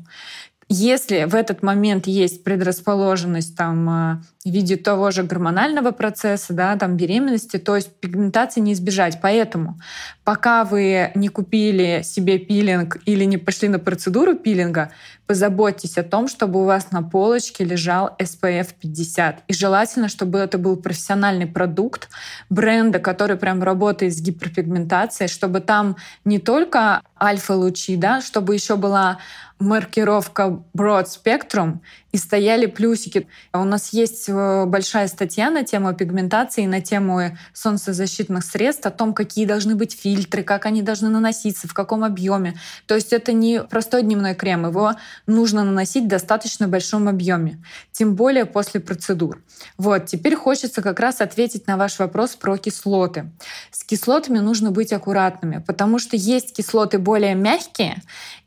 Если 0.68 1.24
в 1.24 1.34
этот 1.34 1.62
момент 1.62 2.06
есть 2.06 2.42
предрасположенность 2.42 3.56
там, 3.56 3.88
э, 3.88 4.22
в 4.44 4.50
виде 4.50 4.76
того 4.76 5.10
же 5.10 5.22
гормонального 5.22 5.90
процесса, 5.90 6.52
да, 6.52 6.76
там, 6.76 6.96
беременности, 6.96 7.58
то 7.58 7.76
есть 7.76 7.94
пигментации 8.00 8.60
не 8.60 8.72
избежать. 8.72 9.18
Поэтому 9.20 9.78
пока 10.24 10.64
вы 10.64 11.10
не 11.14 11.28
купили 11.28 12.02
себе 12.02 12.38
пилинг 12.38 12.98
или 13.04 13.24
не 13.24 13.36
пошли 13.36 13.68
на 13.68 13.78
процедуру 13.78 14.34
пилинга, 14.34 14.90
позаботьтесь 15.26 15.96
о 15.96 16.02
том, 16.02 16.28
чтобы 16.28 16.60
у 16.62 16.64
вас 16.64 16.92
на 16.92 17.02
полочке 17.02 17.64
лежал 17.64 18.14
SPF 18.18 18.74
50. 18.78 19.44
И 19.48 19.54
желательно, 19.54 20.08
чтобы 20.08 20.38
это 20.38 20.58
был 20.58 20.76
профессиональный 20.76 21.46
продукт 21.46 22.08
бренда, 22.50 22.98
который 22.98 23.36
прям 23.36 23.62
работает 23.62 24.14
с 24.14 24.20
гиперпигментацией, 24.20 25.28
чтобы 25.28 25.60
там 25.60 25.96
не 26.24 26.38
только 26.38 27.02
альфа-лучи, 27.20 27.96
да, 27.96 28.20
чтобы 28.20 28.54
еще 28.54 28.76
была 28.76 29.18
маркировка 29.64 30.62
Broad 30.76 31.06
Spectrum 31.06 31.80
и 32.14 32.16
стояли 32.16 32.66
плюсики. 32.66 33.26
У 33.52 33.64
нас 33.64 33.92
есть 33.92 34.28
э, 34.28 34.66
большая 34.66 35.08
статья 35.08 35.50
на 35.50 35.64
тему 35.64 35.92
пигментации, 35.94 36.64
на 36.64 36.80
тему 36.80 37.36
солнцезащитных 37.52 38.44
средств, 38.44 38.86
о 38.86 38.92
том, 38.92 39.14
какие 39.14 39.46
должны 39.46 39.74
быть 39.74 39.98
фильтры, 40.00 40.44
как 40.44 40.64
они 40.64 40.82
должны 40.82 41.08
наноситься, 41.08 41.66
в 41.66 41.74
каком 41.74 42.04
объеме. 42.04 42.56
То 42.86 42.94
есть 42.94 43.12
это 43.12 43.32
не 43.32 43.64
простой 43.64 44.04
дневной 44.04 44.36
крем, 44.36 44.64
его 44.64 44.92
нужно 45.26 45.64
наносить 45.64 46.04
в 46.04 46.08
достаточно 46.08 46.68
большом 46.68 47.08
объеме, 47.08 47.60
тем 47.90 48.14
более 48.14 48.44
после 48.44 48.78
процедур. 48.78 49.42
Вот, 49.76 50.06
теперь 50.06 50.36
хочется 50.36 50.82
как 50.82 51.00
раз 51.00 51.20
ответить 51.20 51.66
на 51.66 51.76
ваш 51.76 51.98
вопрос 51.98 52.36
про 52.36 52.56
кислоты. 52.58 53.32
С 53.72 53.82
кислотами 53.82 54.38
нужно 54.38 54.70
быть 54.70 54.92
аккуратными, 54.92 55.64
потому 55.66 55.98
что 55.98 56.16
есть 56.16 56.54
кислоты 56.54 56.98
более 56.98 57.34
мягкие, 57.34 58.02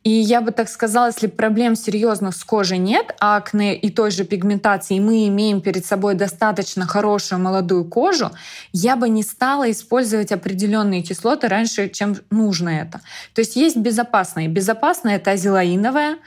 и 0.08 0.10
я 0.10 0.40
бы 0.40 0.52
так 0.52 0.70
сказала, 0.70 1.08
если 1.08 1.28
проблем 1.28 1.76
серьезных 1.76 2.34
с 2.34 2.42
кожей 2.46 2.78
нет, 2.78 3.14
а 3.20 3.42
акне 3.58 3.76
и 3.76 3.90
той 3.90 4.12
же 4.12 4.24
пигментации, 4.24 4.98
и 4.98 5.00
мы 5.00 5.28
имеем 5.28 5.62
перед 5.62 5.86
собой 5.86 6.16
достаточно 6.16 6.86
хорошую 6.86 7.40
молодую 7.42 7.86
кожу, 7.86 8.32
я 8.74 8.96
бы 8.96 9.10
не 9.10 9.24
стала 9.24 9.70
использовать 9.70 10.32
определенные 10.32 11.02
кислоты 11.02 11.48
раньше, 11.48 11.90
чем 11.90 12.16
нужно 12.30 12.70
это. 12.70 13.02
То 13.34 13.42
есть 13.42 13.56
есть 13.56 13.78
безопасные. 13.78 14.48
Безопасная— 14.48 15.16
это 15.18 15.32
азелаиновая, 15.32 16.18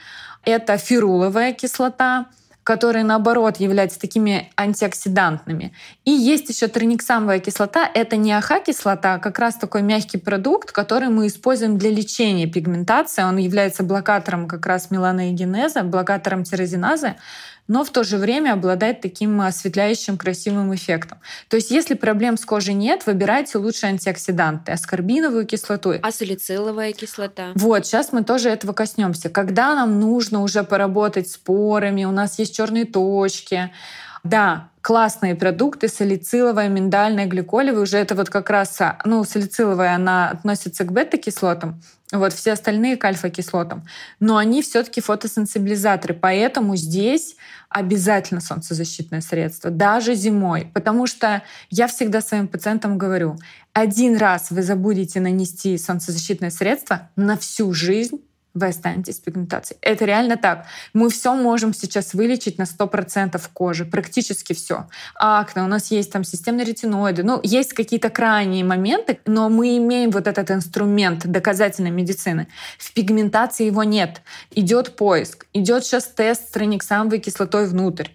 это 0.45 0.77
фируловая 0.77 1.53
кислота, 1.53 2.25
которые, 2.63 3.03
наоборот, 3.03 3.57
являются 3.57 3.99
такими 3.99 4.51
антиоксидантными. 4.55 5.73
И 6.05 6.11
есть 6.11 6.49
еще 6.49 6.67
трониксамовая 6.67 7.39
кислота. 7.39 7.89
Это 7.93 8.17
не 8.17 8.33
АХ-кислота, 8.33 9.15
а 9.15 9.19
как 9.19 9.39
раз 9.39 9.55
такой 9.55 9.81
мягкий 9.81 10.17
продукт, 10.17 10.71
который 10.71 11.09
мы 11.09 11.27
используем 11.27 11.77
для 11.77 11.89
лечения 11.89 12.47
пигментации. 12.47 13.23
Он 13.23 13.37
является 13.37 13.83
блокатором 13.83 14.47
как 14.47 14.65
раз 14.65 14.91
меланоэгенеза, 14.91 15.83
блокатором 15.83 16.43
тирозиназы 16.43 17.15
но 17.71 17.85
в 17.85 17.89
то 17.89 18.03
же 18.03 18.17
время 18.17 18.51
обладает 18.51 18.99
таким 18.99 19.39
осветляющим 19.39 20.17
красивым 20.17 20.75
эффектом. 20.75 21.19
То 21.47 21.55
есть 21.55 21.71
если 21.71 21.93
проблем 21.93 22.35
с 22.35 22.43
кожей 22.43 22.73
нет, 22.73 23.05
выбирайте 23.05 23.57
лучше 23.59 23.85
антиоксиданты, 23.85 24.73
аскорбиновую 24.73 25.45
кислоту. 25.45 25.93
А 26.03 26.11
салициловая 26.11 26.91
кислота? 26.91 27.53
Вот, 27.55 27.85
сейчас 27.85 28.11
мы 28.11 28.25
тоже 28.25 28.49
этого 28.49 28.73
коснемся. 28.73 29.29
Когда 29.29 29.73
нам 29.73 30.01
нужно 30.01 30.43
уже 30.43 30.65
поработать 30.65 31.29
с 31.29 31.37
порами, 31.37 32.03
у 32.03 32.11
нас 32.11 32.39
есть 32.39 32.53
черные 32.53 32.83
точки, 32.83 33.71
да, 34.23 34.69
классные 34.81 35.35
продукты, 35.35 35.87
салициловая, 35.87 36.67
миндальная, 36.67 37.25
гликолевая, 37.25 37.83
уже 37.83 37.97
это 37.97 38.15
вот 38.15 38.29
как 38.29 38.49
раз, 38.49 38.79
ну, 39.05 39.23
салициловая, 39.23 39.95
она 39.95 40.29
относится 40.29 40.83
к 40.83 40.91
бета-кислотам, 40.91 41.81
вот 42.11 42.33
все 42.33 42.53
остальные 42.53 42.97
к 42.97 43.05
альфа-кислотам. 43.05 43.85
Но 44.19 44.37
они 44.37 44.61
все 44.61 44.83
таки 44.83 45.01
фотосенсибилизаторы, 45.01 46.13
поэтому 46.13 46.75
здесь 46.75 47.35
обязательно 47.69 48.41
солнцезащитное 48.41 49.21
средство, 49.21 49.71
даже 49.71 50.13
зимой. 50.13 50.69
Потому 50.73 51.07
что 51.07 51.41
я 51.69 51.87
всегда 51.87 52.21
своим 52.21 52.47
пациентам 52.47 52.97
говорю, 52.97 53.37
один 53.73 54.17
раз 54.17 54.51
вы 54.51 54.61
забудете 54.61 55.19
нанести 55.19 55.77
солнцезащитное 55.77 56.49
средство 56.49 57.09
на 57.15 57.37
всю 57.37 57.71
жизнь, 57.73 58.19
вы 58.53 58.67
останетесь 58.67 59.17
с 59.17 59.19
пигментацией. 59.19 59.77
Это 59.81 60.05
реально 60.05 60.37
так. 60.37 60.65
Мы 60.93 61.09
все 61.09 61.35
можем 61.35 61.73
сейчас 61.73 62.13
вылечить 62.13 62.57
на 62.57 62.63
100% 62.63 63.41
кожи, 63.53 63.85
практически 63.85 64.53
все. 64.53 64.87
Акне, 65.15 65.63
у 65.63 65.67
нас 65.67 65.91
есть 65.91 66.11
там 66.11 66.23
системные 66.23 66.65
ретиноиды, 66.65 67.23
ну, 67.23 67.39
есть 67.43 67.73
какие-то 67.73 68.09
крайние 68.09 68.63
моменты, 68.63 69.19
но 69.25 69.49
мы 69.49 69.77
имеем 69.77 70.11
вот 70.11 70.27
этот 70.27 70.51
инструмент 70.51 71.25
доказательной 71.25 71.91
медицины. 71.91 72.47
В 72.77 72.93
пигментации 72.93 73.65
его 73.65 73.83
нет. 73.83 74.21
Идет 74.51 74.95
поиск, 74.95 75.45
идет 75.53 75.85
сейчас 75.85 76.05
тест 76.07 76.47
с 76.47 76.51
трониксамовой 76.51 77.19
кислотой 77.19 77.67
внутрь 77.67 78.09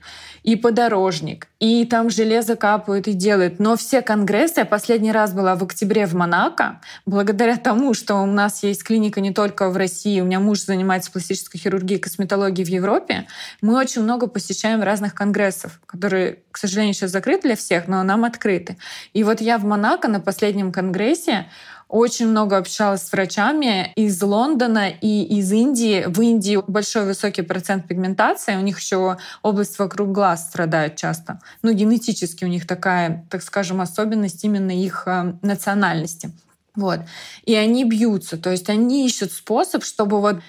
и 0.46 0.54
подорожник, 0.54 1.48
и 1.58 1.84
там 1.84 2.08
железо 2.08 2.54
капают 2.54 3.08
и 3.08 3.14
делают. 3.14 3.58
Но 3.58 3.76
все 3.76 4.00
конгрессы, 4.00 4.60
я 4.60 4.64
последний 4.64 5.10
раз 5.10 5.32
была 5.32 5.56
в 5.56 5.64
октябре 5.64 6.06
в 6.06 6.14
Монако, 6.14 6.80
благодаря 7.04 7.56
тому, 7.56 7.94
что 7.94 8.14
у 8.14 8.26
нас 8.26 8.62
есть 8.62 8.84
клиника 8.84 9.20
не 9.20 9.32
только 9.32 9.68
в 9.68 9.76
России, 9.76 10.20
у 10.20 10.24
меня 10.24 10.38
муж 10.38 10.60
занимается 10.60 11.10
пластической 11.10 11.60
хирургией 11.60 11.98
и 11.98 12.00
косметологией 12.00 12.64
в 12.64 12.70
Европе, 12.70 13.26
мы 13.60 13.76
очень 13.76 14.02
много 14.02 14.28
посещаем 14.28 14.82
разных 14.82 15.14
конгрессов, 15.14 15.80
которые, 15.84 16.38
к 16.52 16.58
сожалению, 16.58 16.94
сейчас 16.94 17.10
закрыты 17.10 17.48
для 17.48 17.56
всех, 17.56 17.88
но 17.88 18.00
нам 18.04 18.24
открыты. 18.24 18.76
И 19.14 19.24
вот 19.24 19.40
я 19.40 19.58
в 19.58 19.64
Монако 19.64 20.06
на 20.06 20.20
последнем 20.20 20.70
конгрессе 20.70 21.46
очень 21.88 22.26
много 22.26 22.56
общалась 22.56 23.02
с 23.02 23.12
врачами 23.12 23.92
из 23.94 24.20
Лондона 24.20 24.88
и 24.88 25.22
из 25.38 25.52
Индии. 25.52 26.04
В 26.06 26.20
Индии 26.20 26.58
большой 26.66 27.04
высокий 27.04 27.42
процент 27.42 27.86
пигментации. 27.86 28.56
У 28.56 28.60
них 28.60 28.80
еще 28.80 29.18
область 29.42 29.78
вокруг 29.78 30.10
глаз 30.10 30.48
страдает 30.48 30.96
часто. 30.96 31.40
Ну, 31.62 31.72
генетически 31.72 32.44
у 32.44 32.48
них 32.48 32.66
такая, 32.66 33.24
так 33.30 33.42
скажем, 33.42 33.80
особенность 33.80 34.42
именно 34.44 34.72
их 34.72 35.04
э, 35.06 35.34
национальности. 35.42 36.32
Вот. 36.74 37.00
И 37.44 37.54
они 37.54 37.84
бьются. 37.84 38.36
То 38.36 38.50
есть 38.50 38.68
они 38.68 39.06
ищут 39.06 39.32
способ, 39.32 39.84
чтобы 39.84 40.20
вот 40.20 40.40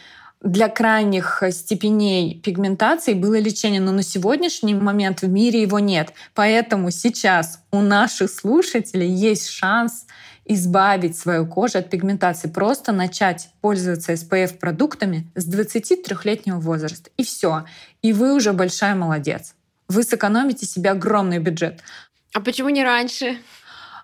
для 0.42 0.70
крайних 0.70 1.42
степеней 1.52 2.40
пигментации 2.40 3.14
было 3.14 3.40
лечение, 3.40 3.82
но 3.82 3.92
на 3.92 4.04
сегодняшний 4.04 4.76
момент 4.76 5.22
в 5.22 5.30
мире 5.30 5.62
его 5.62 5.80
нет. 5.80 6.14
Поэтому 6.36 6.92
сейчас 6.92 7.60
у 7.72 7.82
наших 7.82 8.30
слушателей 8.32 9.10
есть 9.10 9.50
шанс 9.50 10.06
избавить 10.48 11.18
свою 11.18 11.46
кожу 11.46 11.80
от 11.80 11.90
пигментации, 11.90 12.48
просто 12.48 12.92
начать 12.92 13.50
пользоваться 13.62 14.14
SPF-продуктами 14.14 15.28
с 15.36 15.48
23-летнего 15.48 16.60
возраста. 16.60 17.10
И 17.18 17.24
все. 17.24 17.66
И 18.02 18.14
вы 18.14 18.34
уже 18.34 18.54
большая 18.54 18.96
молодец. 18.96 19.54
Вы 19.88 20.04
сэкономите 20.04 20.66
себе 20.66 20.92
огромный 20.92 21.40
бюджет. 21.40 21.82
А 22.34 22.40
почему 22.40 22.70
не 22.70 22.84
раньше? 22.84 23.38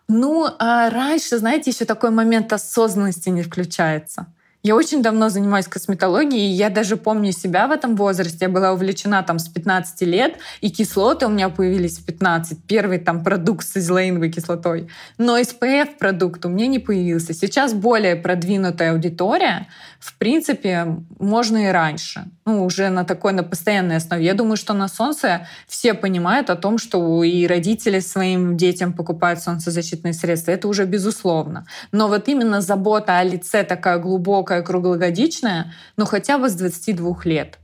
Ну, 0.08 0.48
а 0.60 0.90
раньше, 0.90 1.38
знаете, 1.38 1.72
еще 1.72 1.86
такой 1.86 2.12
момент 2.12 2.52
осознанности 2.52 3.30
не 3.30 3.42
включается. 3.42 4.28
Я 4.66 4.76
очень 4.76 5.02
давно 5.04 5.28
занимаюсь 5.28 5.68
косметологией, 5.68 6.50
и 6.50 6.56
я 6.56 6.70
даже 6.70 6.96
помню 6.96 7.34
себя 7.34 7.68
в 7.68 7.72
этом 7.72 7.98
возрасте. 7.98 8.38
Я 8.46 8.50
была 8.50 8.72
увлечена 8.72 9.22
там 9.22 9.38
с 9.38 9.50
15 9.50 10.04
лет, 10.04 10.38
и 10.62 10.70
кислоты 10.70 11.26
у 11.26 11.30
меня 11.30 11.50
появились 11.50 12.00
в 12.00 12.06
15. 12.06 12.64
Первый 12.66 13.00
там 13.00 13.26
продукт 13.26 13.68
с 13.68 13.76
излаиновой 13.76 14.32
кислотой. 14.32 14.88
Но 15.18 15.38
SPF-продукт 15.38 16.46
у 16.46 16.50
меня 16.50 16.68
не 16.68 16.80
появился. 16.80 17.34
Сейчас 17.34 17.74
более 17.74 18.16
продвинутая 18.16 18.94
аудитория. 18.94 19.68
В 20.00 20.18
принципе, 20.18 20.98
можно 21.20 21.58
и 21.58 21.68
раньше. 21.68 22.26
Ну, 22.46 22.64
уже 22.64 22.90
на 22.90 23.04
такой, 23.04 23.34
на 23.34 23.44
постоянной 23.44 23.98
основе. 23.98 24.26
Я 24.26 24.34
думаю, 24.34 24.58
что 24.58 24.74
на 24.74 24.88
солнце 24.88 25.48
все 25.68 25.94
понимают 25.94 26.50
о 26.50 26.56
том, 26.56 26.78
что 26.78 27.24
и 27.24 27.48
родители 27.48 28.00
своим 28.00 28.56
детям 28.56 28.94
покупают 28.94 29.42
солнцезащитные 29.42 30.14
средства. 30.14 30.52
Это 30.52 30.68
уже 30.68 30.86
безусловно. 30.86 31.66
Но 31.92 32.08
вот 32.08 32.28
именно 32.30 32.62
забота 32.62 33.18
о 33.18 33.24
лице 33.24 33.64
такая 33.64 33.98
глубокая, 33.98 34.53
такая 34.54 34.62
круглогодичная, 34.62 35.74
но 35.98 36.06
хотя 36.06 36.38
бы 36.38 36.48
с 36.48 36.54
22 36.54 37.22
лет. 37.24 37.58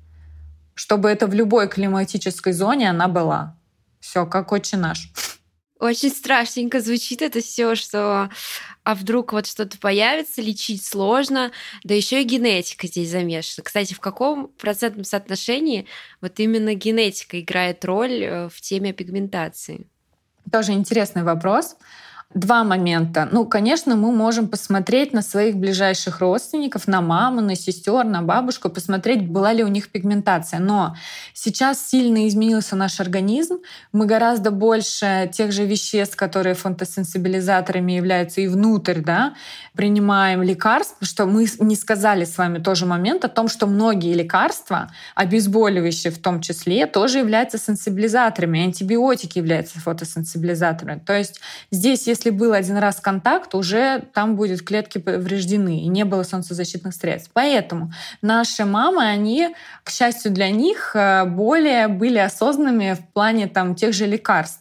Чтобы 0.73 1.09
это 1.09 1.27
в 1.27 1.33
любой 1.35 1.67
климатической 1.67 2.51
зоне 2.51 2.89
она 2.89 3.07
была. 3.07 3.55
Все, 3.99 4.25
как 4.25 4.51
отче 4.51 4.77
наш. 4.77 5.11
Очень 5.79 6.09
страшненько 6.09 6.81
звучит 6.81 7.21
это 7.21 7.41
все, 7.41 7.75
что 7.75 8.29
а 8.83 8.95
вдруг 8.95 9.33
вот 9.33 9.45
что-то 9.45 9.77
появится, 9.77 10.41
лечить 10.41 10.83
сложно, 10.83 11.51
да 11.83 11.93
еще 11.93 12.21
и 12.21 12.25
генетика 12.25 12.87
здесь 12.87 13.11
замешана. 13.11 13.63
Кстати, 13.63 13.93
в 13.93 13.99
каком 13.99 14.47
процентном 14.47 15.03
соотношении 15.03 15.85
вот 16.21 16.39
именно 16.39 16.73
генетика 16.73 17.39
играет 17.39 17.85
роль 17.85 18.23
э, 18.23 18.49
в 18.49 18.59
теме 18.61 18.93
пигментации? 18.93 19.85
Тоже 20.51 20.71
интересный 20.71 21.23
вопрос 21.23 21.75
два 22.35 22.63
момента. 22.63 23.27
Ну, 23.31 23.43
конечно, 23.45 23.95
мы 23.95 24.11
можем 24.11 24.47
посмотреть 24.47 25.13
на 25.13 25.23
своих 25.23 25.55
ближайших 25.55 26.19
родственников, 26.19 26.87
на 26.87 27.01
маму, 27.01 27.41
на 27.41 27.55
сестер, 27.55 28.05
на 28.05 28.21
бабушку, 28.21 28.69
посмотреть, 28.69 29.27
была 29.27 29.51
ли 29.51 29.63
у 29.63 29.67
них 29.67 29.89
пигментация. 29.89 30.59
Но 30.59 30.95
сейчас 31.33 31.89
сильно 31.89 32.27
изменился 32.27 32.75
наш 32.75 32.99
организм. 32.99 33.57
Мы 33.91 34.05
гораздо 34.05 34.51
больше 34.51 35.31
тех 35.33 35.51
же 35.51 35.65
веществ, 35.65 36.15
которые 36.15 36.53
фотосенсибилизаторами 36.53 37.93
являются 37.93 38.41
и 38.41 38.47
внутрь, 38.47 38.99
да, 38.99 39.33
принимаем 39.73 40.43
лекарств, 40.43 40.97
что 41.01 41.25
мы 41.25 41.47
не 41.59 41.75
сказали 41.75 42.25
с 42.25 42.37
вами 42.37 42.59
тоже 42.59 42.85
момент 42.85 43.25
о 43.25 43.29
том, 43.29 43.47
что 43.47 43.65
многие 43.65 44.13
лекарства, 44.13 44.91
обезболивающие 45.15 46.11
в 46.11 46.19
том 46.19 46.41
числе, 46.41 46.85
тоже 46.85 47.19
являются 47.19 47.57
сенсибилизаторами, 47.57 48.65
антибиотики 48.65 49.39
являются 49.39 49.79
фотосенсибилизаторами. 49.79 50.99
То 50.99 51.17
есть 51.17 51.41
здесь, 51.71 52.05
если 52.05 52.18
если 52.19 52.31
был 52.31 52.51
один 52.51 52.77
раз 52.77 52.99
контакт, 52.99 53.55
уже 53.55 54.03
там 54.13 54.35
будут 54.35 54.61
клетки 54.61 54.97
повреждены, 54.97 55.83
и 55.83 55.87
не 55.87 56.03
было 56.03 56.23
солнцезащитных 56.23 56.93
средств. 56.93 57.31
Поэтому 57.33 57.93
наши 58.21 58.65
мамы, 58.65 59.03
они, 59.03 59.55
к 59.85 59.89
счастью 59.89 60.31
для 60.31 60.49
них, 60.49 60.91
э, 60.95 61.23
более 61.23 61.87
были 61.87 62.17
осознанными 62.17 62.93
в 62.93 63.13
плане 63.13 63.47
там, 63.47 63.73
тех 63.73 63.93
же 63.93 64.05
лекарств. 64.05 64.59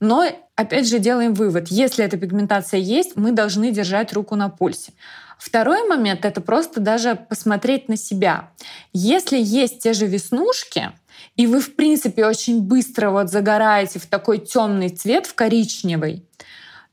Но, 0.00 0.26
опять 0.56 0.88
же, 0.88 0.98
делаем 0.98 1.34
вывод. 1.34 1.68
Если 1.68 2.02
эта 2.02 2.16
пигментация 2.16 2.80
есть, 2.80 3.14
мы 3.14 3.32
должны 3.32 3.70
держать 3.70 4.14
руку 4.14 4.34
на 4.34 4.48
пульсе. 4.48 4.92
Второй 5.38 5.86
момент— 5.86 6.24
это 6.26 6.40
просто 6.40 6.80
даже 6.80 7.14
посмотреть 7.14 7.90
на 7.90 7.98
себя. 7.98 8.48
Если 8.94 9.36
есть 9.38 9.80
те 9.80 9.92
же 9.92 10.06
веснушки, 10.06 10.92
и 11.36 11.46
вы, 11.46 11.60
в 11.60 11.76
принципе, 11.76 12.24
очень 12.24 12.62
быстро 12.62 13.10
вот 13.10 13.30
загораете 13.30 13.98
в 13.98 14.06
такой 14.06 14.38
темный 14.38 14.88
цвет, 14.88 15.26
в 15.26 15.34
коричневый, 15.34 16.24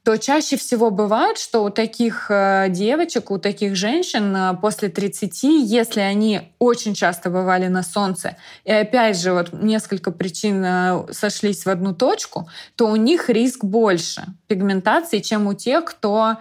то 0.07 0.17
чаще 0.17 0.55
всего 0.55 0.89
бывает, 0.89 1.37
что 1.37 1.65
у 1.65 1.69
таких 1.69 2.27
э, 2.31 2.67
девочек, 2.69 3.29
у 3.29 3.39
таких 3.39 3.75
женщин 3.75 4.33
э, 4.33 4.55
после 4.55 4.87
30, 4.87 5.43
если 5.43 5.99
они 5.99 6.53
очень 6.59 6.93
часто 6.93 7.29
бывали 7.29 7.67
на 7.67 7.83
солнце, 7.83 8.37
и 8.63 8.71
опять 8.71 9.19
же 9.19 9.33
вот 9.33 9.51
несколько 9.51 10.11
причин 10.11 10.63
э, 10.63 11.11
сошлись 11.11 11.65
в 11.65 11.67
одну 11.67 11.93
точку, 11.93 12.47
то 12.77 12.87
у 12.87 12.95
них 12.95 13.29
риск 13.29 13.65
больше 13.65 14.23
пигментации, 14.47 15.19
чем 15.19 15.45
у 15.45 15.53
тех, 15.53 15.83
кто 15.83 16.37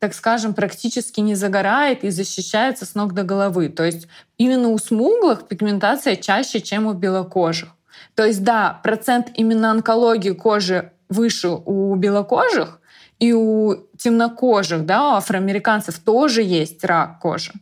так 0.00 0.12
скажем, 0.12 0.52
практически 0.52 1.20
не 1.20 1.36
загорает 1.36 2.02
и 2.02 2.10
защищается 2.10 2.84
с 2.84 2.96
ног 2.96 3.14
до 3.14 3.22
головы. 3.22 3.68
То 3.68 3.84
есть 3.84 4.08
именно 4.38 4.70
у 4.70 4.78
смуглых 4.78 5.46
пигментация 5.46 6.16
чаще, 6.16 6.60
чем 6.60 6.88
у 6.88 6.94
белокожих. 6.94 7.68
То 8.16 8.24
есть 8.24 8.42
да, 8.42 8.80
процент 8.82 9.28
именно 9.36 9.70
онкологии 9.70 10.32
кожи 10.32 10.90
выше 11.08 11.50
у 11.64 11.94
белокожих, 11.94 12.80
и 13.18 13.32
у 13.32 13.76
темнокожих, 13.96 14.84
да, 14.86 15.12
у 15.12 15.14
афроамериканцев 15.14 15.98
тоже 15.98 16.42
есть 16.42 16.84
рак 16.84 17.20
кожи. 17.20 17.52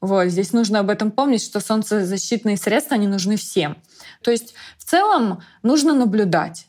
Вот, 0.00 0.26
здесь 0.26 0.52
нужно 0.52 0.80
об 0.80 0.90
этом 0.90 1.10
помнить, 1.10 1.42
что 1.42 1.60
солнцезащитные 1.60 2.56
средства, 2.56 2.96
они 2.96 3.06
нужны 3.06 3.36
всем. 3.36 3.76
То 4.22 4.30
есть 4.30 4.54
в 4.78 4.84
целом 4.84 5.42
нужно 5.62 5.94
наблюдать 5.94 6.66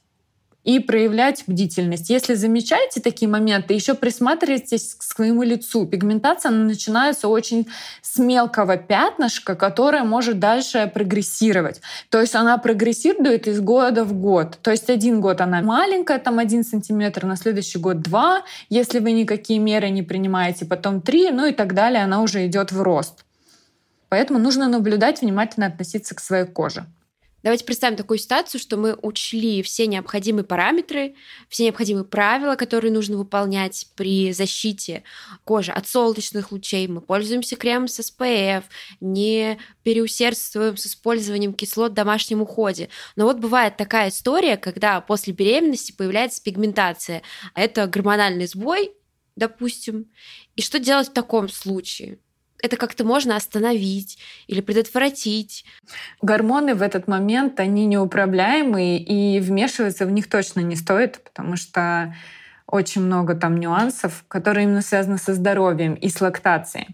и 0.68 0.80
проявлять 0.80 1.46
бдительность. 1.48 2.10
Если 2.10 2.34
замечаете 2.34 3.00
такие 3.00 3.30
моменты, 3.30 3.74
еще 3.74 3.94
присматривайтесь 3.94 4.96
к 4.96 5.02
своему 5.02 5.44
лицу. 5.44 5.86
Пигментация 5.88 6.52
начинается 6.52 7.30
очень 7.30 7.70
с 8.02 8.20
мелкого 8.20 8.76
пятнышка, 8.76 9.56
которое 9.56 10.04
может 10.04 10.40
дальше 10.40 10.92
прогрессировать. 10.94 11.80
То 12.10 12.20
есть 12.20 12.36
она 12.36 12.58
прогрессирует 12.58 13.48
из 13.48 13.62
года 13.62 14.04
в 14.04 14.12
год. 14.14 14.60
То 14.62 14.72
есть 14.72 14.90
один 14.90 15.22
год 15.22 15.40
она 15.40 15.62
маленькая, 15.62 16.20
там 16.20 16.38
один 16.38 16.66
сантиметр, 16.66 17.24
на 17.26 17.38
следующий 17.38 17.80
год 17.80 18.02
два, 18.02 18.44
если 18.68 19.00
вы 19.00 19.14
никакие 19.14 19.60
меры 19.60 19.90
не 19.90 20.04
принимаете, 20.04 20.66
потом 20.66 21.00
три, 21.00 21.32
ну 21.32 21.46
и 21.46 21.54
так 21.54 21.76
далее, 21.76 22.04
она 22.04 22.22
уже 22.22 22.46
идет 22.46 22.74
в 22.74 22.82
рост. 22.82 23.24
Поэтому 24.10 24.38
нужно 24.38 24.68
наблюдать, 24.68 25.22
внимательно 25.22 25.68
относиться 25.68 26.14
к 26.14 26.20
своей 26.20 26.46
коже. 26.46 26.86
Давайте 27.44 27.66
представим 27.66 27.96
такую 27.96 28.18
ситуацию, 28.18 28.60
что 28.60 28.78
мы 28.78 28.96
учли 28.96 29.62
все 29.62 29.86
необходимые 29.86 30.44
параметры, 30.44 31.16
все 31.50 31.66
необходимые 31.66 32.04
правила, 32.04 32.56
которые 32.56 32.92
нужно 32.92 33.16
выполнять 33.16 33.88
при 33.96 34.34
защите 34.34 35.04
кожи 35.44 35.72
от 35.72 35.88
солнечных 35.88 36.52
лучей. 36.52 36.88
Мы 36.88 37.00
пользуемся 37.00 37.56
кремом 37.56 37.88
с 37.88 38.00
SPF, 38.00 38.64
не 39.02 39.60
переусердствуем 39.84 40.78
с 40.78 40.88
использованием 40.88 41.54
кислот 41.54 41.92
в 41.92 41.96
домашнем 41.96 42.42
уходе. 42.42 42.90
Но 43.16 43.26
вот 43.26 43.38
бывает 43.38 43.78
такая 43.78 44.10
история, 44.10 44.58
когда 44.58 45.00
после 45.00 45.32
беременности 45.32 45.92
появляется 45.92 46.42
пигментация. 46.42 47.22
Это 47.54 47.86
гормональный 47.86 48.48
сбой, 48.48 48.94
допустим. 49.36 50.12
И 50.56 50.64
что 50.64 50.80
делать 50.80 51.10
в 51.10 51.14
таком 51.14 51.50
случае? 51.50 52.18
Это 52.62 52.78
как-то 52.78 53.04
можно 53.04 53.36
остановить 53.36 54.18
или 54.48 54.62
предотвратить. 54.62 55.66
Гормоны 56.22 56.76
в 56.76 56.82
этот 56.82 57.08
момент, 57.08 57.60
они 57.60 57.86
неуправляемые, 57.86 59.00
и 59.00 59.40
вмешиваться 59.40 60.06
в 60.06 60.12
них 60.12 60.30
точно 60.30 60.62
не 60.62 60.76
стоит, 60.76 61.22
потому 61.24 61.56
что 61.56 62.16
очень 62.66 63.02
много 63.02 63.36
там 63.36 63.60
нюансов, 63.60 64.26
которые 64.28 64.66
именно 64.66 64.82
связаны 64.82 65.18
со 65.18 65.34
здоровьем 65.34 65.94
и 65.94 66.10
с 66.10 66.20
лактацией. 66.20 66.88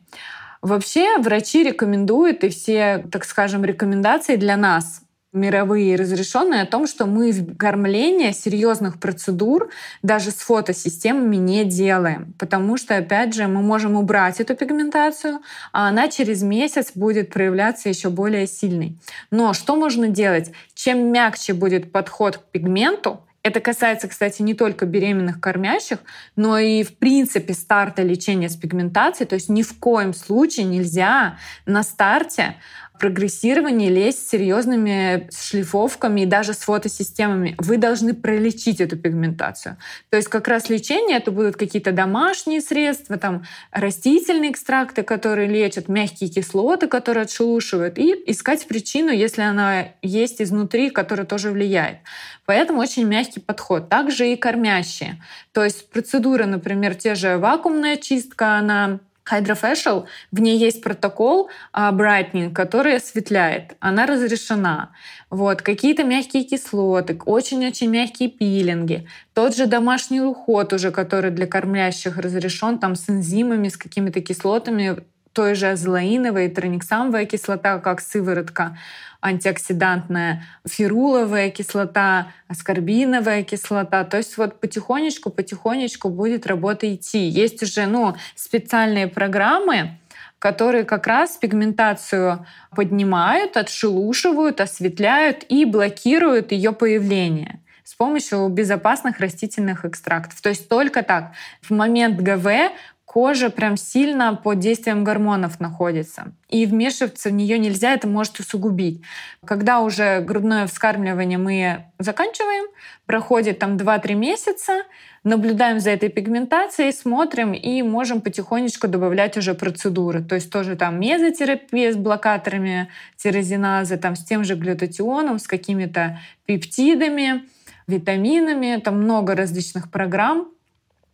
Вообще 0.61 1.17
врачи 1.17 1.63
рекомендуют, 1.63 2.43
и 2.43 2.49
все, 2.49 3.05
так 3.11 3.25
скажем, 3.25 3.65
рекомендации 3.65 4.37
для 4.37 4.55
нас 4.55 5.01
мировые 5.33 5.95
разрешенные 5.95 6.61
о 6.61 6.65
том, 6.65 6.87
что 6.87 7.05
мы 7.05 7.31
в 7.31 7.57
кормление 7.57 8.33
серьезных 8.33 8.99
процедур 8.99 9.69
даже 10.03 10.31
с 10.31 10.35
фотосистемами 10.35 11.35
не 11.35 11.65
делаем, 11.65 12.33
потому 12.37 12.77
что, 12.77 12.95
опять 12.95 13.33
же, 13.33 13.47
мы 13.47 13.61
можем 13.61 13.95
убрать 13.95 14.39
эту 14.39 14.55
пигментацию, 14.55 15.41
а 15.71 15.89
она 15.89 16.07
через 16.07 16.43
месяц 16.43 16.91
будет 16.93 17.33
проявляться 17.33 17.89
еще 17.89 18.09
более 18.09 18.47
сильной. 18.47 18.97
Но 19.31 19.53
что 19.53 19.75
можно 19.75 20.07
делать? 20.07 20.51
Чем 20.75 21.11
мягче 21.11 21.53
будет 21.53 21.91
подход 21.91 22.37
к 22.37 22.43
пигменту, 22.51 23.21
это 23.43 23.59
касается, 23.59 24.07
кстати, 24.07 24.41
не 24.41 24.53
только 24.53 24.85
беременных 24.85 25.41
кормящих, 25.41 25.99
но 26.37 26.57
и, 26.57 26.83
в 26.83 26.95
принципе, 26.97 27.53
старта 27.53 28.01
лечения 28.01 28.47
с 28.47 28.55
пигментацией. 28.55 29.27
То 29.27 29.35
есть 29.35 29.49
ни 29.49 29.63
в 29.63 29.77
коем 29.79 30.13
случае 30.13 30.65
нельзя 30.65 31.37
на 31.65 31.83
старте 31.83 32.55
прогрессирование 33.03 33.89
лезть 33.89 34.25
с 34.25 34.29
серьезными 34.29 35.27
шлифовками 35.29 36.21
и 36.21 36.25
даже 36.25 36.53
с 36.53 36.59
фотосистемами. 36.59 37.53
Вы 37.57 37.75
должны 37.75 38.13
пролечить 38.13 38.79
эту 38.79 38.95
пигментацию. 38.95 39.75
То 40.09 40.15
есть 40.15 40.29
как 40.29 40.47
раз 40.47 40.69
лечение 40.69 41.17
это 41.17 41.29
будут 41.29 41.57
какие-то 41.57 41.91
домашние 41.91 42.61
средства, 42.61 43.17
там 43.17 43.43
растительные 43.73 44.51
экстракты, 44.51 45.03
которые 45.03 45.49
лечат, 45.49 45.89
мягкие 45.89 46.29
кислоты, 46.29 46.87
которые 46.87 47.23
отшелушивают, 47.23 47.97
и 47.97 48.13
искать 48.27 48.65
причину, 48.69 49.11
если 49.11 49.41
она 49.41 49.89
есть 50.01 50.41
изнутри, 50.41 50.89
которая 50.89 51.25
тоже 51.25 51.51
влияет. 51.51 51.97
Поэтому 52.45 52.79
очень 52.79 53.03
мягкий 53.03 53.41
подход. 53.41 53.89
Также 53.89 54.31
и 54.31 54.37
кормящие. 54.37 55.21
То 55.51 55.61
есть 55.61 55.89
процедуры, 55.89 56.45
например, 56.45 56.95
те 56.95 57.15
же 57.15 57.37
вакуумная 57.37 57.97
чистка, 57.97 58.55
она 58.55 59.01
Hydrofacial, 59.29 60.05
в 60.31 60.39
ней 60.39 60.57
есть 60.57 60.83
протокол 60.83 61.49
uh, 61.73 61.91
Brightening, 61.93 62.51
который 62.51 62.97
осветляет. 62.97 63.75
Она 63.79 64.05
разрешена. 64.05 64.91
Вот. 65.29 65.61
Какие-то 65.61 66.03
мягкие 66.03 66.43
кислоты, 66.43 67.19
очень-очень 67.25 67.89
мягкие 67.89 68.29
пилинги. 68.29 69.07
Тот 69.33 69.55
же 69.55 69.65
домашний 69.65 70.21
уход 70.21 70.73
уже, 70.73 70.91
который 70.91 71.31
для 71.31 71.47
кормлящих 71.47 72.17
разрешен, 72.17 72.79
там 72.79 72.95
с 72.95 73.09
энзимами, 73.09 73.69
с 73.69 73.77
какими-то 73.77 74.21
кислотами, 74.21 75.03
той 75.33 75.55
же 75.55 75.67
азелаиновая 75.67 76.47
и 76.47 76.49
трониксамовая 76.49 77.25
кислота, 77.25 77.79
как 77.79 78.01
сыворотка 78.01 78.77
антиоксидантная, 79.23 80.43
фируловая 80.67 81.49
кислота, 81.49 82.27
аскорбиновая 82.47 83.43
кислота. 83.43 84.03
То 84.03 84.17
есть 84.17 84.37
вот 84.37 84.59
потихонечку-потихонечку 84.59 86.09
будет 86.09 86.45
работа 86.45 86.93
идти. 86.93 87.19
Есть 87.19 87.63
уже 87.63 87.85
ну, 87.85 88.15
специальные 88.35 89.07
программы, 89.07 89.97
которые 90.39 90.83
как 90.83 91.07
раз 91.07 91.37
пигментацию 91.37 92.45
поднимают, 92.75 93.55
отшелушивают, 93.55 94.59
осветляют 94.59 95.45
и 95.47 95.63
блокируют 95.63 96.51
ее 96.51 96.73
появление 96.73 97.61
с 97.85 97.95
помощью 97.95 98.47
безопасных 98.47 99.19
растительных 99.19 99.85
экстрактов. 99.85 100.41
То 100.41 100.49
есть 100.49 100.67
только 100.67 101.03
так. 101.03 101.33
В 101.61 101.71
момент 101.71 102.19
ГВ 102.19 102.71
кожа 103.05 103.49
прям 103.49 103.77
сильно 103.77 104.35
под 104.35 104.59
действием 104.59 105.03
гормонов 105.03 105.59
находится. 105.59 106.33
И 106.49 106.65
вмешиваться 106.65 107.29
в 107.29 107.33
нее 107.33 107.59
нельзя, 107.59 107.93
это 107.93 108.07
может 108.07 108.39
усугубить. 108.39 109.01
Когда 109.45 109.81
уже 109.81 110.21
грудное 110.21 110.67
вскармливание 110.67 111.37
мы 111.37 111.85
заканчиваем, 111.99 112.65
проходит 113.05 113.59
там 113.59 113.77
2-3 113.77 114.15
месяца, 114.15 114.83
наблюдаем 115.23 115.79
за 115.79 115.91
этой 115.91 116.09
пигментацией, 116.09 116.91
смотрим 116.91 117.53
и 117.53 117.81
можем 117.81 118.21
потихонечку 118.21 118.87
добавлять 118.87 119.37
уже 119.37 119.53
процедуры. 119.53 120.23
То 120.23 120.35
есть 120.35 120.51
тоже 120.51 120.75
там 120.75 120.99
мезотерапия 120.99 121.91
с 121.91 121.95
блокаторами 121.95 122.89
тирозиназы, 123.17 123.97
там 123.97 124.15
с 124.15 124.23
тем 124.23 124.43
же 124.43 124.55
глютатионом, 124.55 125.39
с 125.39 125.47
какими-то 125.47 126.19
пептидами, 126.45 127.43
витаминами, 127.87 128.79
там 128.79 129.01
много 129.01 129.35
различных 129.35 129.91
программ, 129.91 130.47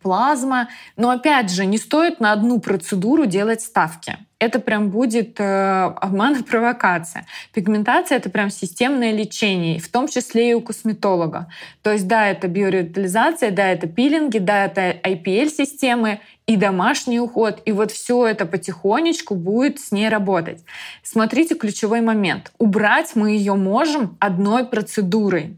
плазма. 0.02 0.70
Но 0.98 1.10
опять 1.10 1.52
же, 1.52 1.66
не 1.66 1.78
стоит 1.78 2.20
на 2.20 2.32
одну 2.32 2.60
процедуру 2.60 3.26
делать 3.26 3.62
ставки. 3.62 4.18
Это 4.40 4.60
прям 4.60 4.90
будет 4.90 5.38
э, 5.40 5.94
обман 6.00 6.38
и 6.38 6.44
провокация. 6.44 7.26
Пигментация— 7.54 8.18
это 8.20 8.30
прям 8.30 8.50
системное 8.50 9.12
лечение, 9.12 9.80
в 9.80 9.90
том 9.90 10.08
числе 10.08 10.52
и 10.52 10.54
у 10.54 10.62
косметолога. 10.62 11.52
То 11.82 11.92
есть 11.92 12.08
да, 12.08 12.28
это 12.28 12.48
биоревитализация, 12.48 13.52
да, 13.52 13.68
это 13.68 13.88
пилинги, 13.88 14.38
да, 14.38 14.66
это 14.66 14.92
IPL-системы 15.04 16.22
и 16.48 16.56
домашний 16.56 17.20
уход. 17.20 17.62
И 17.66 17.74
вот 17.74 17.92
все 17.92 18.26
это 18.26 18.46
потихонечку 18.46 19.36
будет 19.36 19.82
с 19.82 19.92
ней 19.92 20.08
работать. 20.08 20.64
Смотрите 21.04 21.56
ключевой 21.56 22.00
момент. 22.00 22.54
Убрать 22.60 23.12
мы 23.16 23.32
ее 23.32 23.56
можем 23.56 24.16
одной 24.22 24.66
процедурой. 24.66 25.58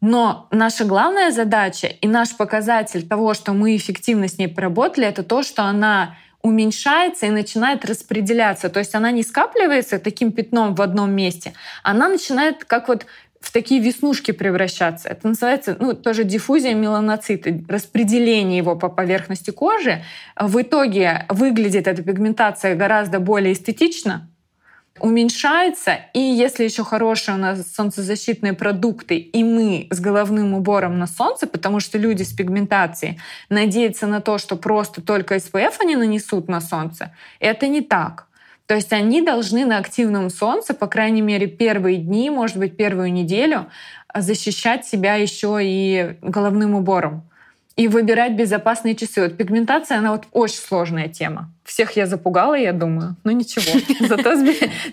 Но 0.00 0.48
наша 0.50 0.84
главная 0.84 1.30
задача 1.30 1.86
и 1.86 2.06
наш 2.06 2.36
показатель 2.36 3.06
того, 3.06 3.34
что 3.34 3.52
мы 3.52 3.76
эффективно 3.76 4.28
с 4.28 4.38
ней 4.38 4.48
поработали, 4.48 5.06
это 5.06 5.22
то, 5.22 5.42
что 5.42 5.64
она 5.64 6.16
уменьшается 6.42 7.26
и 7.26 7.30
начинает 7.30 7.84
распределяться. 7.84 8.68
То 8.68 8.78
есть 8.78 8.94
она 8.94 9.10
не 9.10 9.22
скапливается 9.22 9.98
таким 9.98 10.32
пятном 10.32 10.74
в 10.74 10.82
одном 10.82 11.12
месте, 11.12 11.54
она 11.82 12.08
начинает 12.08 12.64
как 12.64 12.88
вот 12.88 13.06
в 13.40 13.52
такие 13.52 13.80
веснушки 13.80 14.32
превращаться. 14.32 15.08
Это 15.08 15.28
называется 15.28 15.76
ну, 15.78 15.94
тоже 15.94 16.24
диффузия 16.24 16.74
меланоцита, 16.74 17.50
распределение 17.68 18.58
его 18.58 18.76
по 18.76 18.88
поверхности 18.88 19.50
кожи. 19.50 20.02
В 20.38 20.60
итоге 20.62 21.26
выглядит 21.28 21.86
эта 21.86 22.02
пигментация 22.02 22.74
гораздо 22.74 23.20
более 23.20 23.52
эстетично, 23.52 24.28
уменьшается. 25.00 25.98
И 26.12 26.20
если 26.20 26.64
еще 26.64 26.84
хорошие 26.84 27.34
у 27.34 27.38
нас 27.38 27.72
солнцезащитные 27.74 28.52
продукты, 28.52 29.16
и 29.16 29.44
мы 29.44 29.88
с 29.90 30.00
головным 30.00 30.54
убором 30.54 30.98
на 30.98 31.06
солнце, 31.06 31.46
потому 31.46 31.80
что 31.80 31.98
люди 31.98 32.22
с 32.22 32.32
пигментацией 32.32 33.20
надеются 33.48 34.06
на 34.06 34.20
то, 34.20 34.38
что 34.38 34.56
просто 34.56 35.00
только 35.00 35.36
SPF 35.36 35.74
они 35.80 35.96
нанесут 35.96 36.48
на 36.48 36.60
солнце, 36.60 37.14
это 37.40 37.68
не 37.68 37.80
так. 37.80 38.26
То 38.66 38.74
есть 38.74 38.92
они 38.92 39.22
должны 39.22 39.64
на 39.64 39.78
активном 39.78 40.28
солнце, 40.28 40.74
по 40.74 40.88
крайней 40.88 41.22
мере, 41.22 41.46
первые 41.46 41.98
дни, 41.98 42.30
может 42.30 42.56
быть, 42.56 42.76
первую 42.76 43.12
неделю 43.12 43.66
защищать 44.14 44.84
себя 44.84 45.14
еще 45.14 45.58
и 45.62 46.16
головным 46.20 46.74
убором 46.74 47.28
и 47.76 47.88
выбирать 47.88 48.32
безопасные 48.32 48.94
часы. 48.94 49.22
Вот 49.22 49.36
пигментация, 49.36 49.98
она 49.98 50.12
вот 50.12 50.24
очень 50.32 50.56
сложная 50.56 51.08
тема. 51.08 51.50
Всех 51.64 51.96
я 51.96 52.06
запугала, 52.06 52.54
я 52.54 52.72
думаю. 52.72 53.16
Ну 53.24 53.32
ничего, 53.32 53.78
зато 54.08 54.36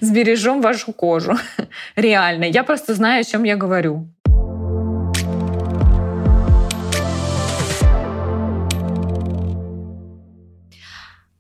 сбережем 0.02 0.62
вашу 0.62 0.92
кожу. 0.92 1.38
Реально. 1.96 2.44
Я 2.44 2.64
просто 2.64 2.94
знаю, 2.94 3.22
о 3.22 3.24
чем 3.24 3.44
я 3.44 3.56
говорю. 3.56 4.08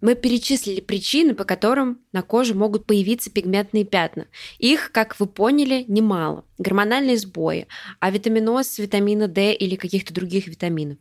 Мы 0.03 0.15
перечислили 0.15 0.81
причины, 0.81 1.33
по 1.33 1.45
которым 1.45 2.01
на 2.11 2.23
коже 2.23 2.55
могут 2.55 2.85
появиться 2.85 3.31
пигментные 3.31 3.85
пятна. 3.85 4.27
Их, 4.59 4.91
как 4.91 5.17
вы 5.17 5.27
поняли, 5.27 5.85
немало. 5.87 6.43
Гормональные 6.57 7.17
сбои, 7.17 7.67
авитаминоз 8.01 8.79
витамина 8.79 9.29
D 9.29 9.53
или 9.53 9.77
каких-то 9.77 10.13
других 10.13 10.47
витаминов. 10.47 10.97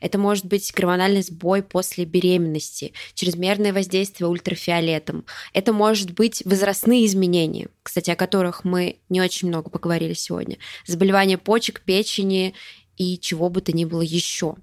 Это 0.00 0.18
может 0.18 0.46
быть 0.46 0.72
гормональный 0.74 1.22
сбой 1.22 1.62
после 1.62 2.04
беременности, 2.04 2.92
чрезмерное 3.14 3.72
воздействие 3.72 4.26
ультрафиолетом. 4.26 5.26
Это 5.52 5.72
может 5.72 6.10
быть 6.10 6.42
возрастные 6.44 7.06
изменения, 7.06 7.68
кстати, 7.84 8.10
о 8.10 8.16
которых 8.16 8.64
мы 8.64 8.96
не 9.08 9.20
очень 9.20 9.46
много 9.46 9.70
поговорили 9.70 10.14
сегодня. 10.14 10.58
Заболевания 10.88 11.38
почек, 11.38 11.82
печени 11.82 12.54
и 12.96 13.16
чего 13.16 13.48
бы 13.48 13.60
то 13.60 13.70
ни 13.70 13.84
было 13.84 14.02
еще. 14.02 14.56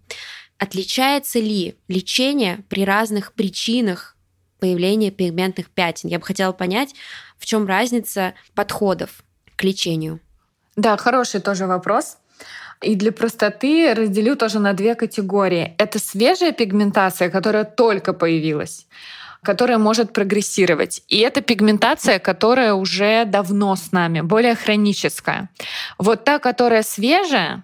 Отличается 0.60 1.40
ли 1.40 1.76
лечение 1.88 2.64
при 2.70 2.84
разных 2.84 3.34
причинах 3.34 4.16
появления 4.60 5.12
пигментных 5.12 5.70
пятен? 5.70 6.10
Я 6.10 6.20
бы 6.20 6.26
хотела 6.26 6.52
понять, 6.52 6.96
в 7.38 7.46
чем 7.46 7.68
разница 7.68 8.34
подходов 8.56 9.24
к 9.56 9.64
лечению. 9.64 10.20
Да, 10.76 10.98
хороший 10.98 11.42
тоже 11.42 11.68
вопрос. 11.68 12.18
И 12.82 12.96
для 12.96 13.12
простоты 13.12 13.94
разделю 13.94 14.36
тоже 14.36 14.60
на 14.60 14.74
две 14.74 14.96
категории. 14.96 15.74
Это 15.78 16.00
свежая 16.00 16.52
пигментация, 16.52 17.30
которая 17.30 17.64
только 17.64 18.14
появилась 18.14 18.88
которая 19.44 19.78
может 19.78 20.12
прогрессировать. 20.12 21.04
И 21.08 21.20
это 21.20 21.40
пигментация, 21.42 22.20
которая 22.20 22.74
уже 22.74 23.24
давно 23.24 23.78
с 23.78 23.94
нами, 23.94 24.20
более 24.20 24.56
хроническая. 24.56 25.50
Вот 25.98 26.26
та, 26.26 26.40
которая 26.40 26.84
свежая, 26.84 27.64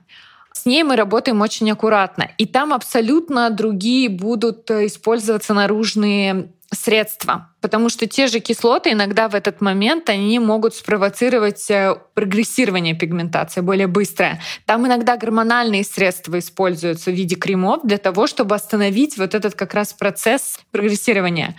с 0.53 0.65
ней 0.65 0.83
мы 0.83 0.95
работаем 0.95 1.41
очень 1.41 1.69
аккуратно. 1.71 2.29
И 2.37 2.45
там 2.45 2.73
абсолютно 2.73 3.49
другие 3.49 4.07
будут 4.09 4.69
э, 4.71 4.85
использоваться 4.85 5.53
наружные 5.53 6.49
средства, 6.71 7.49
потому 7.61 7.89
что 7.89 8.07
те 8.07 8.27
же 8.27 8.39
кислоты 8.39 8.91
иногда 8.91 9.29
в 9.29 9.35
этот 9.35 9.61
момент 9.61 10.09
они 10.09 10.39
могут 10.39 10.75
спровоцировать 10.75 11.69
э, 11.69 11.95
прогрессирование 12.13 12.95
пигментации 12.95 13.61
более 13.61 13.87
быстрое. 13.87 14.41
Там 14.65 14.85
иногда 14.85 15.17
гормональные 15.17 15.83
средства 15.83 16.39
используются 16.39 17.11
в 17.11 17.13
виде 17.13 17.35
кремов 17.35 17.81
для 17.83 17.97
того, 17.97 18.27
чтобы 18.27 18.55
остановить 18.55 19.17
вот 19.17 19.35
этот 19.35 19.55
как 19.55 19.73
раз 19.73 19.93
процесс 19.93 20.59
прогрессирования. 20.71 21.55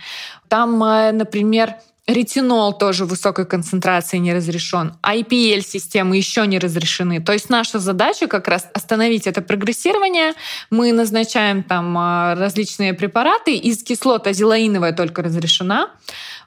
Там, 0.47 0.83
э, 0.83 1.11
например, 1.11 1.75
Ретинол 2.07 2.77
тоже 2.77 3.05
в 3.05 3.09
высокой 3.09 3.47
концентрации 3.47 4.17
не 4.17 4.31
разрешен. 4.31 4.93
IPL-системы 5.01 6.15
еще 6.17 6.45
не 6.45 6.59
разрешены. 6.59 7.19
То 7.19 7.33
есть 7.33 7.49
наша 7.49 7.79
задача 7.79 8.27
как 8.27 8.47
раз 8.47 8.67
остановить 8.75 9.25
это 9.25 9.41
прогрессирование. 9.41 10.33
Мы 10.69 10.91
назначаем 10.91 11.63
там 11.63 11.97
а, 11.97 12.35
различные 12.35 12.93
препараты. 12.93 13.55
Из 13.55 13.83
кислот 13.83 14.27
азелаиновая 14.27 14.93
только 14.93 15.23
разрешена. 15.23 15.89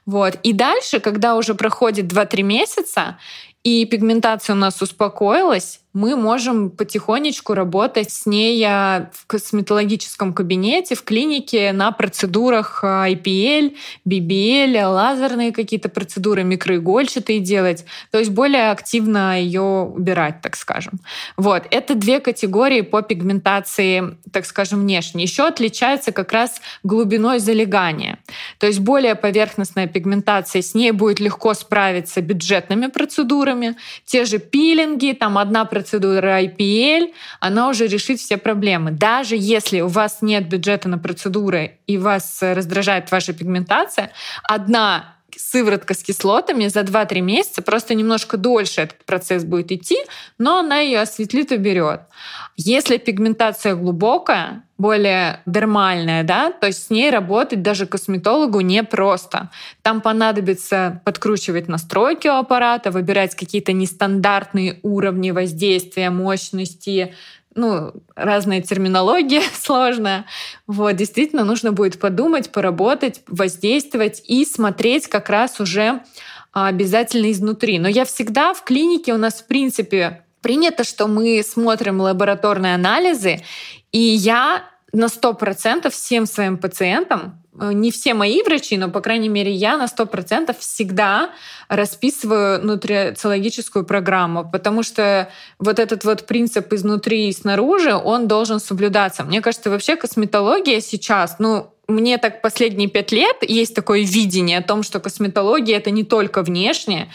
Вот. 0.05 0.35
И 0.43 0.53
дальше, 0.53 1.01
когда 1.01 1.35
уже 1.35 1.55
проходит 1.55 2.05
2-3 2.05 2.41
месяца, 2.41 3.17
и 3.63 3.83
пигментация 3.83 4.55
у 4.55 4.57
нас 4.57 4.81
успокоилась, 4.81 5.81
мы 5.93 6.15
можем 6.15 6.69
потихонечку 6.69 7.55
работать 7.55 8.11
с 8.11 8.27
ней 8.27 8.63
в 8.63 9.25
косметологическом 9.25 10.33
кабинете, 10.33 10.93
в 10.93 11.03
клинике 11.03 11.71
на 11.71 11.91
процедурах 11.91 12.83
а, 12.83 13.09
IPL, 13.09 13.75
BBL, 14.07 14.85
лазерные 14.85 15.51
какие-то 15.51 15.89
процедуры, 15.89 16.43
микроигольчатые 16.43 17.39
делать, 17.39 17.85
то 18.11 18.19
есть 18.19 18.29
более 18.29 18.69
активно 18.69 19.41
ее 19.41 19.61
убирать, 19.61 20.41
так 20.41 20.55
скажем. 20.55 20.99
Вот. 21.37 21.63
Это 21.71 21.95
две 21.95 22.19
категории 22.19 22.81
по 22.81 23.01
пигментации, 23.01 24.15
так 24.31 24.45
скажем, 24.45 24.81
внешней. 24.81 25.23
Еще 25.23 25.47
отличается 25.47 26.11
как 26.11 26.31
раз 26.31 26.61
глубиной 26.83 27.39
залегания. 27.39 28.19
То 28.59 28.67
есть 28.67 28.79
более 28.79 29.15
поверхностная 29.15 29.87
пигментация, 29.87 30.61
с 30.61 30.75
ней 30.75 30.91
будет 30.91 31.19
легко 31.19 31.55
справиться 31.55 32.21
бюджетными 32.21 32.87
процедурами. 32.87 33.75
Те 34.05 34.25
же 34.25 34.37
пилинги, 34.37 35.13
там 35.13 35.39
одна 35.39 35.65
процедура 35.65 35.78
процедура 35.79 36.43
IPL, 36.43 37.13
она 37.39 37.69
уже 37.69 37.87
решит 37.87 38.19
все 38.19 38.35
проблемы. 38.35 38.91
Даже 38.91 39.37
если 39.37 39.79
у 39.79 39.87
вас 39.87 40.17
нет 40.21 40.49
бюджета 40.49 40.89
на 40.89 40.97
процедуры 40.97 41.79
и 41.87 41.97
вас 41.97 42.39
раздражает 42.41 43.09
ваша 43.11 43.31
пигментация, 43.31 44.11
одна 44.43 45.15
сыворотка 45.37 45.93
с 45.93 46.03
кислотами 46.03 46.67
за 46.67 46.81
2-3 46.81 47.21
месяца, 47.21 47.61
просто 47.61 47.95
немножко 47.95 48.35
дольше 48.35 48.81
этот 48.81 49.05
процесс 49.05 49.45
будет 49.45 49.71
идти, 49.71 49.97
но 50.37 50.59
она 50.59 50.79
ее 50.79 50.99
осветлит 50.99 51.53
и 51.53 51.57
берет. 51.57 52.01
Если 52.57 52.97
пигментация 52.97 53.75
глубокая, 53.75 54.63
более 54.79 55.41
дермальная, 55.45 56.23
да, 56.23 56.51
то 56.51 56.67
есть 56.67 56.87
с 56.87 56.89
ней 56.89 57.11
работать 57.11 57.61
даже 57.61 57.85
косметологу 57.85 58.61
непросто. 58.61 59.51
Там 59.83 59.99
понадобится 59.99 61.01
подкручивать 61.03 61.67
настройки 61.67 62.29
у 62.29 62.35
аппарата, 62.35 62.89
выбирать 62.89 63.35
какие-то 63.35 63.73
нестандартные 63.73 64.79
уровни 64.81 65.31
воздействия, 65.31 66.09
мощности, 66.09 67.13
ну, 67.55 67.91
разная 68.15 68.61
терминология 68.61 69.41
сложная. 69.53 70.25
Вот, 70.65 70.93
действительно, 70.95 71.43
нужно 71.43 71.73
будет 71.73 71.99
подумать, 71.99 72.49
поработать, 72.49 73.21
воздействовать 73.27 74.23
и 74.27 74.45
смотреть 74.45 75.07
как 75.07 75.29
раз 75.29 75.59
уже 75.59 76.01
обязательно 76.53 77.31
изнутри. 77.31 77.79
Но 77.79 77.89
я 77.89 78.05
всегда 78.05 78.53
в 78.53 78.63
клинике 78.63 79.13
у 79.13 79.17
нас, 79.17 79.41
в 79.41 79.47
принципе, 79.47 80.23
принято, 80.41 80.83
что 80.83 81.07
мы 81.07 81.43
смотрим 81.43 82.01
лабораторные 82.01 82.75
анализы, 82.75 83.41
и 83.91 83.99
я 83.99 84.63
на 84.91 85.05
100% 85.05 85.89
всем 85.89 86.25
своим 86.25 86.57
пациентам 86.57 87.39
Э, 87.59 87.73
не 87.73 87.91
все 87.91 88.13
мои 88.13 88.41
врачи, 88.41 88.77
но, 88.77 88.89
по 88.89 89.01
крайней 89.01 89.29
мере, 89.29 89.51
я 89.51 89.77
на 89.77 89.87
100% 89.87 90.55
всегда 90.57 91.31
расписываю 91.67 92.63
нутрициологическую 92.65 93.85
программу, 93.85 94.49
потому 94.49 94.83
что 94.83 95.29
вот 95.57 95.79
этот 95.79 96.05
вот 96.05 96.25
принцип 96.25 96.71
изнутри 96.73 97.29
и 97.29 97.33
снаружи, 97.33 97.93
он 97.93 98.27
должен 98.27 98.59
соблюдаться. 98.59 99.23
Мне 99.23 99.41
кажется, 99.41 99.69
вообще 99.69 99.95
косметология 99.95 100.79
сейчас, 100.79 101.35
ну, 101.39 101.73
мне 101.89 102.17
так 102.17 102.41
последние 102.41 102.87
пять 102.87 103.11
лет 103.11 103.37
есть 103.41 103.75
такое 103.75 104.01
видение 104.01 104.59
о 104.59 104.63
том, 104.63 104.83
что 104.83 104.99
косметология 104.99 105.77
это 105.77 105.91
не 105.91 106.03
только 106.03 106.43
внешне, 106.43 107.11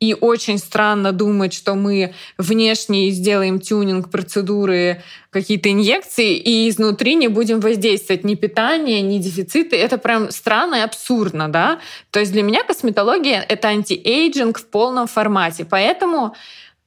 и 0.00 0.14
очень 0.14 0.58
странно 0.58 1.10
думать, 1.10 1.52
что 1.52 1.74
мы 1.74 2.14
внешне 2.36 3.10
сделаем 3.10 3.58
тюнинг 3.58 4.10
процедуры, 4.10 5.02
какие-то 5.30 5.72
инъекции, 5.72 6.36
и 6.36 6.68
изнутри 6.68 7.16
не 7.16 7.26
будем 7.26 7.58
воздействовать 7.58 8.22
ни 8.22 8.36
питание, 8.36 9.00
ни 9.02 9.18
дефициты. 9.18 9.76
Это 9.76 9.98
прям 9.98 10.30
странно 10.30 10.76
и 10.76 10.80
абсурдно, 10.80 11.48
да? 11.48 11.80
То 12.12 12.20
есть 12.20 12.30
для 12.30 12.42
меня 12.42 12.62
косметология— 12.62 13.44
это 13.48 13.68
anti-aging 13.68 14.58
в 14.58 14.66
полном 14.66 15.08
формате. 15.08 15.66
Поэтому 15.68 16.36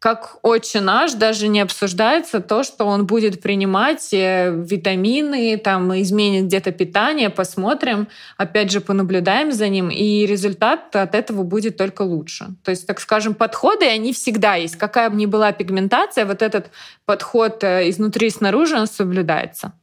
как 0.02 0.40
отче 0.42 0.82
наш 0.82 1.14
даже 1.14 1.48
не 1.48 1.60
обсуждается 1.60 2.40
то, 2.40 2.64
что 2.64 2.86
он 2.86 3.06
будет 3.06 3.40
принимать 3.40 4.12
э, 4.12 4.52
витамины, 4.52 5.56
там 5.58 5.94
изменит 6.02 6.46
где-то 6.46 6.72
питание, 6.72 7.30
посмотрим, 7.30 8.08
опять 8.36 8.72
же 8.72 8.82
понаблюдаем 8.82 9.52
за 9.52 9.70
ним, 9.70 9.92
и 9.92 10.26
результат 10.26 10.96
от 10.96 11.14
этого 11.14 11.44
будет 11.44 11.78
только 11.78 12.02
лучше. 12.02 12.48
То 12.64 12.72
есть, 12.72 12.88
так 12.88 13.00
скажем, 13.00 13.36
подходы, 13.36 13.86
они 13.86 14.12
всегда 14.12 14.56
есть. 14.56 14.76
Какая 14.76 15.12
бы 15.12 15.18
ни 15.18 15.28
была 15.28 15.52
пигментация, 15.52 16.26
вот 16.26 16.42
этот 16.42 16.72
подход 17.06 17.64
э, 17.64 17.88
изнутри 17.88 18.26
и 18.26 18.32
снаружи, 18.32 18.76
он 18.76 18.88
соблюдается. 18.88 19.74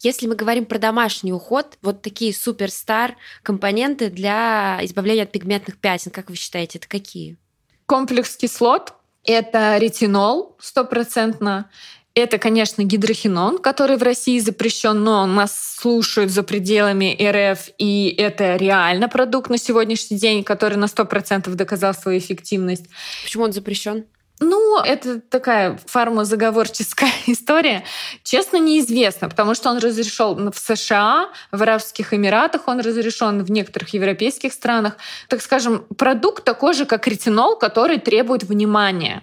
Если 0.00 0.26
мы 0.26 0.34
говорим 0.34 0.66
про 0.66 0.78
домашний 0.78 1.32
уход, 1.32 1.78
вот 1.80 2.02
такие 2.02 2.34
суперстар 2.34 3.16
компоненты 3.42 4.10
для 4.10 4.80
избавления 4.82 5.22
от 5.22 5.32
пигментных 5.32 5.78
пятен, 5.78 6.10
как 6.10 6.28
вы 6.28 6.36
считаете, 6.36 6.76
это 6.76 6.88
какие? 6.88 7.38
Комплекс 7.86 8.36
кислот, 8.36 8.92
это 9.26 9.76
ретинол 9.78 10.56
стопроцентно. 10.60 11.70
Это, 12.14 12.38
конечно, 12.38 12.82
гидрохинон, 12.82 13.58
который 13.58 13.98
в 13.98 14.02
России 14.02 14.38
запрещен, 14.38 15.04
но 15.04 15.26
нас 15.26 15.76
слушают 15.78 16.30
за 16.30 16.42
пределами 16.42 17.14
РФ, 17.20 17.68
и 17.76 18.14
это 18.16 18.56
реально 18.56 19.10
продукт 19.10 19.50
на 19.50 19.58
сегодняшний 19.58 20.16
день, 20.16 20.42
который 20.42 20.78
на 20.78 20.86
100% 20.86 21.54
доказал 21.54 21.92
свою 21.92 22.18
эффективность. 22.18 22.86
Почему 23.22 23.44
он 23.44 23.52
запрещен? 23.52 24.06
Ну, 24.38 24.78
это 24.82 25.20
такая 25.20 25.78
фармазаговорческая 25.86 27.10
история. 27.26 27.84
Честно, 28.22 28.58
неизвестно, 28.58 29.28
потому 29.30 29.54
что 29.54 29.70
он 29.70 29.78
разрешен 29.78 30.52
в 30.52 30.58
США, 30.58 31.30
в 31.52 31.62
Арабских 31.62 32.12
Эмиратах, 32.12 32.68
он 32.68 32.80
разрешен 32.80 33.42
в 33.42 33.50
некоторых 33.50 33.94
европейских 33.94 34.52
странах. 34.52 34.98
Так 35.28 35.40
скажем, 35.40 35.86
продукт 35.96 36.44
такой 36.44 36.74
же, 36.74 36.84
как 36.84 37.06
ретинол, 37.06 37.56
который 37.56 37.98
требует 37.98 38.44
внимания. 38.44 39.22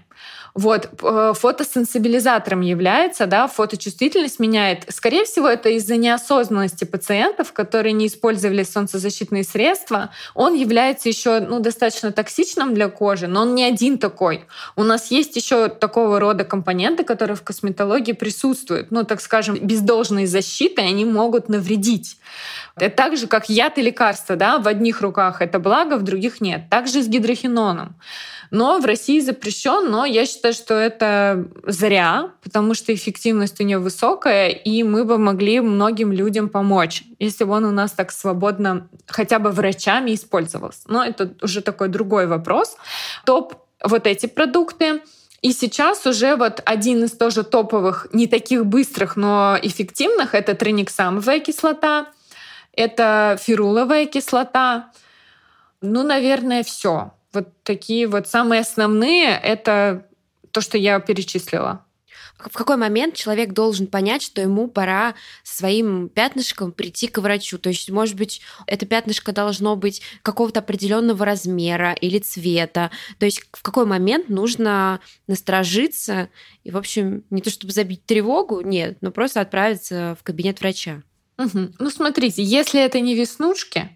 Вот, 0.56 0.88
э, 1.02 1.34
фотосенсибилизатором 1.36 2.62
является, 2.62 3.26
да, 3.26 3.48
фоточувствительность 3.48 4.38
меняет. 4.38 4.86
Скорее 4.90 5.26
всего, 5.26 5.48
это 5.48 5.70
из-за 5.70 5.96
неосознанности 5.96 6.84
пациентов, 6.84 7.54
которые 7.54 7.94
не 7.94 8.06
использовали 8.06 8.62
солнцезащитные 8.62 9.44
средства. 9.44 10.12
Он 10.36 10.54
является 10.54 11.10
еще 11.10 11.40
ну, 11.40 11.60
достаточно 11.60 12.12
токсичным 12.12 12.76
для 12.76 12.88
кожи, 12.90 13.26
но 13.26 13.42
он 13.42 13.56
не 13.56 13.64
один 13.64 13.98
такой. 13.98 14.46
У 14.76 14.84
нас 14.84 15.10
есть 15.10 15.36
еще 15.36 15.70
такого 15.70 16.20
рода 16.20 16.44
компоненты, 16.44 17.04
которые 17.04 17.36
в 17.36 17.42
косметологии 17.42 18.14
присутствуют. 18.14 18.92
Ну, 18.92 19.06
так 19.06 19.22
скажем, 19.22 19.56
без 19.56 19.82
должной 19.82 20.28
защиты 20.28 20.84
они 20.84 21.04
могут 21.04 21.50
навредить. 21.50 22.18
Это 22.76 22.96
так 22.96 23.18
же, 23.18 23.26
как 23.26 23.50
яд 23.50 23.80
и 23.80 23.82
лекарство. 23.82 24.36
Да? 24.36 24.60
В 24.60 24.68
одних 24.68 25.02
руках 25.02 25.42
это 25.42 25.58
благо, 25.58 25.98
в 25.98 26.04
других 26.04 26.42
нет. 26.42 26.70
Также 26.70 27.02
с 27.02 27.08
гидрохиноном 27.08 27.96
но 28.54 28.78
в 28.78 28.86
России 28.86 29.20
запрещен, 29.20 29.90
но 29.90 30.06
я 30.06 30.28
считаю, 30.28 30.54
что 30.54 30.76
это 30.76 31.48
зря, 31.66 32.34
потому 32.44 32.76
что 32.76 32.94
эффективность 32.94 33.60
у 33.60 33.64
него 33.64 33.82
высокая, 33.82 34.50
и 34.50 34.84
мы 34.84 35.06
бы 35.06 35.18
могли 35.18 35.60
многим 35.60 36.12
людям 36.12 36.50
помочь, 36.50 37.04
если 37.18 37.46
бы 37.46 37.54
он 37.54 37.66
у 37.66 37.72
нас 37.72 37.94
так 37.94 38.12
свободно 38.12 38.90
хотя 39.08 39.40
бы 39.40 39.50
врачами 39.50 40.14
использовался. 40.14 40.82
Но 40.86 41.04
это 41.04 41.34
уже 41.42 41.62
такой 41.62 41.88
другой 41.88 42.28
вопрос. 42.28 42.78
Топ 43.26 43.56
вот 43.84 44.06
эти 44.06 44.28
продукты. 44.28 45.02
И 45.42 45.52
сейчас 45.52 46.06
уже 46.06 46.36
вот 46.36 46.62
один 46.64 47.04
из 47.06 47.14
тоже 47.14 47.44
топовых, 47.44 48.06
не 48.14 48.28
таких 48.28 48.68
быстрых, 48.68 49.16
но 49.16 49.58
эффективных, 49.64 50.36
это 50.36 50.54
трениксамовая 50.54 51.40
кислота, 51.40 52.06
это 52.72 53.36
фируловая 53.42 54.06
кислота. 54.06 54.92
Ну, 55.82 56.04
наверное, 56.04 56.62
все. 56.62 57.14
Вот 57.34 57.50
такие 57.64 58.08
вот 58.08 58.28
самые 58.28 58.62
основные— 58.62 59.30
это 59.44 60.08
то, 60.52 60.62
что 60.62 60.78
я 60.78 61.00
перечислила. 61.00 61.86
В 62.38 62.58
какой 62.58 62.78
момент 62.78 63.16
человек 63.16 63.54
должен 63.54 63.88
понять, 63.88 64.22
что 64.22 64.42
ему 64.42 64.68
пора 64.68 65.16
своим 65.44 66.10
пятнышком 66.10 66.72
прийти 66.72 67.08
к 67.08 67.20
врачу? 67.20 67.58
То 67.58 67.70
есть, 67.70 67.90
может 67.90 68.16
быть, 68.16 68.42
это 68.68 68.86
пятнышко 68.86 69.32
должно 69.32 69.76
быть 69.76 70.02
какого-то 70.24 70.60
определенного 70.60 71.26
размера 71.26 71.94
или 71.94 72.20
цвета. 72.20 72.92
То 73.18 73.26
есть, 73.26 73.44
в 73.52 73.62
какой 73.62 73.86
момент 73.86 74.30
нужно 74.30 75.00
насторожиться 75.28 76.30
и, 76.64 76.72
в 76.72 76.78
общем, 76.78 77.24
не 77.30 77.42
то 77.42 77.50
чтобы 77.50 77.72
забить 77.72 78.06
тревогу, 78.06 78.62
нет, 78.62 78.98
но 79.02 79.12
просто 79.12 79.40
отправиться 79.40 80.18
в 80.20 80.24
кабинет 80.24 80.60
врача. 80.60 81.02
Угу. 81.38 81.74
Ну, 81.80 81.90
смотрите, 81.90 82.44
если 82.44 82.82
это 82.82 83.00
не 83.00 83.16
веснушки, 83.16 83.90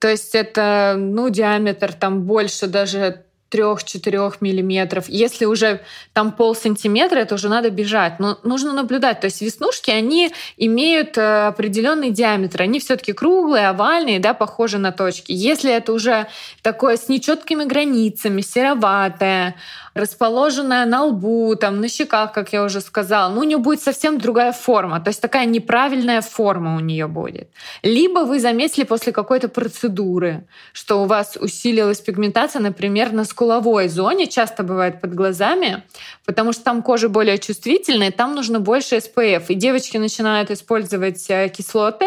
то 0.00 0.08
есть 0.08 0.34
это, 0.34 0.96
ну, 0.98 1.28
диаметр 1.28 1.92
там 1.92 2.22
больше 2.22 2.66
даже 2.66 3.24
3-4 3.50 4.36
миллиметров. 4.40 5.08
Если 5.08 5.44
уже 5.44 5.80
там 6.12 6.32
пол 6.32 6.54
сантиметра, 6.54 7.18
это 7.18 7.34
уже 7.34 7.48
надо 7.48 7.70
бежать. 7.70 8.18
Но 8.18 8.38
нужно 8.42 8.72
наблюдать. 8.72 9.20
То 9.20 9.26
есть 9.26 9.42
веснушки, 9.42 9.90
они 9.90 10.32
имеют 10.56 11.18
э, 11.18 11.48
определенный 11.48 12.10
диаметр. 12.10 12.62
Они 12.62 12.78
все-таки 12.78 13.12
круглые, 13.12 13.68
овальные, 13.68 14.20
да, 14.20 14.34
похожи 14.34 14.78
на 14.78 14.92
точки. 14.92 15.32
Если 15.32 15.70
это 15.72 15.92
уже 15.92 16.28
такое 16.62 16.96
с 16.96 17.08
нечеткими 17.08 17.64
границами, 17.64 18.40
сероватое, 18.40 19.56
расположенная 20.00 20.86
на 20.86 21.04
лбу, 21.04 21.54
там, 21.56 21.80
на 21.80 21.88
щеках, 21.88 22.32
как 22.32 22.52
я 22.52 22.64
уже 22.64 22.80
сказала, 22.80 23.32
ну, 23.32 23.40
у 23.40 23.44
нее 23.44 23.58
будет 23.58 23.80
совсем 23.82 24.18
другая 24.18 24.52
форма. 24.52 25.00
То 25.00 25.08
есть 25.08 25.20
такая 25.20 25.46
неправильная 25.46 26.20
форма 26.20 26.76
у 26.76 26.80
нее 26.80 27.06
будет. 27.06 27.50
Либо 27.82 28.20
вы 28.20 28.40
заметили 28.40 28.84
после 28.84 29.12
какой-то 29.12 29.48
процедуры, 29.48 30.46
что 30.72 31.02
у 31.02 31.06
вас 31.06 31.36
усилилась 31.40 32.00
пигментация, 32.00 32.60
например, 32.60 33.12
на 33.12 33.24
скуловой 33.24 33.88
зоне, 33.88 34.26
часто 34.26 34.62
бывает 34.62 35.00
под 35.00 35.14
глазами, 35.14 35.84
потому 36.24 36.52
что 36.52 36.64
там 36.64 36.82
кожа 36.82 37.08
более 37.08 37.38
чувствительная, 37.38 38.10
там 38.10 38.34
нужно 38.34 38.60
больше 38.60 38.96
SPF. 38.96 39.44
И 39.48 39.54
девочки 39.54 39.98
начинают 39.98 40.50
использовать 40.50 41.24
э, 41.28 41.48
кислоты, 41.48 42.06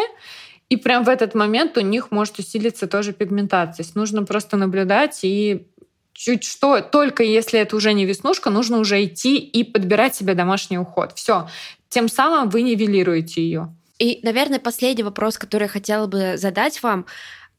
и 0.73 0.75
прям 0.75 1.03
в 1.03 1.09
этот 1.09 1.35
момент 1.35 1.77
у 1.77 1.81
них 1.81 2.09
может 2.09 2.39
усилиться 2.39 2.87
тоже 2.87 3.13
пигментация. 3.13 3.75
То 3.75 3.81
есть 3.83 3.95
нужно 3.95 4.23
просто 4.23 4.57
наблюдать 4.57 5.19
и 5.21 5.67
чуть 6.13 6.43
что, 6.43 6.81
только 6.81 7.23
если 7.23 7.59
это 7.59 7.75
уже 7.75 7.93
не 7.93 8.05
веснушка, 8.05 8.49
нужно 8.49 8.79
уже 8.79 9.03
идти 9.03 9.37
и 9.37 9.63
подбирать 9.63 10.15
себе 10.15 10.35
домашний 10.35 10.77
уход. 10.77 11.13
Все. 11.15 11.49
Тем 11.89 12.07
самым 12.07 12.49
вы 12.49 12.61
нивелируете 12.61 13.41
ее. 13.41 13.75
И, 13.99 14.19
наверное, 14.23 14.59
последний 14.59 15.03
вопрос, 15.03 15.37
который 15.37 15.63
я 15.63 15.69
хотела 15.69 16.07
бы 16.07 16.33
задать 16.37 16.81
вам. 16.81 17.05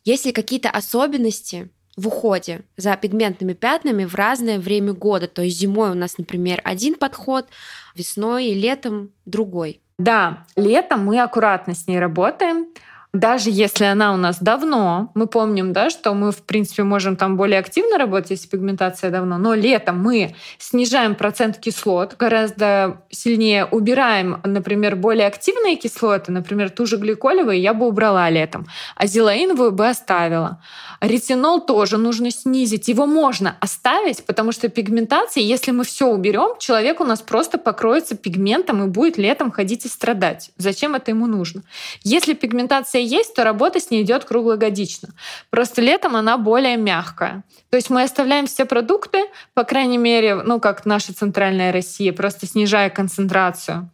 Есть 0.04 0.26
ли 0.26 0.32
какие-то 0.32 0.70
особенности 0.70 1.70
в 1.96 2.08
уходе 2.08 2.62
за 2.76 2.96
пигментными 2.96 3.52
пятнами 3.52 4.04
в 4.04 4.14
разное 4.14 4.58
время 4.58 4.92
года? 4.92 5.28
То 5.28 5.42
есть 5.42 5.58
зимой 5.58 5.90
у 5.90 5.94
нас, 5.94 6.18
например, 6.18 6.60
один 6.64 6.94
подход, 6.94 7.46
весной 7.94 8.46
и 8.46 8.54
летом 8.54 9.12
другой. 9.24 9.80
Да, 9.98 10.44
летом 10.56 11.04
мы 11.04 11.20
аккуратно 11.20 11.74
с 11.74 11.86
ней 11.86 12.00
работаем 12.00 12.66
даже 13.14 13.48
если 13.48 13.84
она 13.84 14.12
у 14.12 14.16
нас 14.16 14.38
давно, 14.40 15.12
мы 15.14 15.28
помним, 15.28 15.72
да, 15.72 15.88
что 15.88 16.12
мы, 16.14 16.32
в 16.32 16.42
принципе, 16.42 16.82
можем 16.82 17.16
там 17.16 17.36
более 17.36 17.60
активно 17.60 17.96
работать, 17.96 18.32
если 18.32 18.48
пигментация 18.48 19.10
давно, 19.10 19.38
но 19.38 19.54
летом 19.54 20.02
мы 20.02 20.34
снижаем 20.58 21.14
процент 21.14 21.58
кислот, 21.58 22.16
гораздо 22.18 23.02
сильнее 23.10 23.66
убираем, 23.66 24.40
например, 24.42 24.96
более 24.96 25.28
активные 25.28 25.76
кислоты, 25.76 26.32
например, 26.32 26.70
ту 26.70 26.86
же 26.86 26.96
гликолевую 26.96 27.60
я 27.60 27.72
бы 27.72 27.86
убрала 27.86 28.28
летом, 28.28 28.66
а 28.96 29.06
зелаиновую 29.06 29.70
бы 29.70 29.88
оставила. 29.88 30.60
Ретинол 31.00 31.60
тоже 31.60 31.98
нужно 31.98 32.30
снизить. 32.30 32.88
Его 32.88 33.06
можно 33.06 33.56
оставить, 33.60 34.24
потому 34.24 34.52
что 34.52 34.68
пигментация, 34.68 35.42
если 35.42 35.70
мы 35.70 35.84
все 35.84 36.06
уберем, 36.06 36.58
человек 36.58 37.00
у 37.00 37.04
нас 37.04 37.20
просто 37.20 37.58
покроется 37.58 38.16
пигментом 38.16 38.82
и 38.82 38.88
будет 38.88 39.18
летом 39.18 39.50
ходить 39.52 39.84
и 39.84 39.88
страдать. 39.88 40.50
Зачем 40.56 40.94
это 40.94 41.10
ему 41.10 41.26
нужно? 41.26 41.62
Если 42.02 42.32
пигментация 42.32 43.03
есть, 43.04 43.34
то 43.34 43.44
работа 43.44 43.80
с 43.80 43.90
ней 43.90 44.02
идет 44.02 44.24
круглогодично. 44.24 45.10
Просто 45.50 45.80
летом 45.80 46.16
она 46.16 46.38
более 46.38 46.76
мягкая. 46.76 47.44
То 47.70 47.76
есть 47.76 47.90
мы 47.90 48.02
оставляем 48.02 48.46
все 48.46 48.64
продукты, 48.64 49.24
по 49.54 49.64
крайней 49.64 49.98
мере, 49.98 50.34
ну 50.34 50.60
как 50.60 50.86
наша 50.86 51.14
центральная 51.14 51.72
Россия, 51.72 52.12
просто 52.12 52.46
снижая 52.46 52.90
концентрацию. 52.90 53.90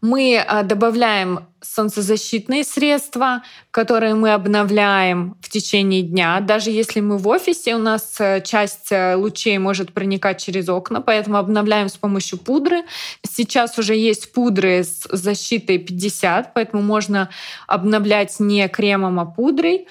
Мы 0.00 0.38
а, 0.38 0.62
добавляем 0.62 1.46
солнцезащитные 1.60 2.64
средства, 2.64 3.42
которые 3.70 4.14
мы 4.14 4.32
обновляем 4.32 5.36
в 5.40 5.48
течение 5.48 6.02
дня. 6.02 6.40
Даже 6.40 6.70
если 6.70 7.00
мы 7.00 7.18
в 7.18 7.28
офисе, 7.28 7.76
у 7.76 7.78
нас 7.78 8.16
э, 8.18 8.42
часть 8.44 8.90
э, 8.90 9.14
лучей 9.14 9.58
может 9.58 9.92
проникать 9.92 10.42
через 10.42 10.68
окна, 10.68 11.00
поэтому 11.00 11.36
обновляем 11.36 11.88
с 11.88 11.96
помощью 11.96 12.38
пудры. 12.38 12.82
Сейчас 13.22 13.78
уже 13.78 13.94
есть 13.94 14.32
пудры 14.32 14.82
с 14.82 15.06
защитой 15.10 15.78
50, 15.78 16.52
поэтому 16.52 16.82
можно 16.82 17.30
обновлять 17.66 18.40
не 18.40 18.68
кремом, 18.68 19.20
а 19.20 19.24
пудрой. 19.24 19.86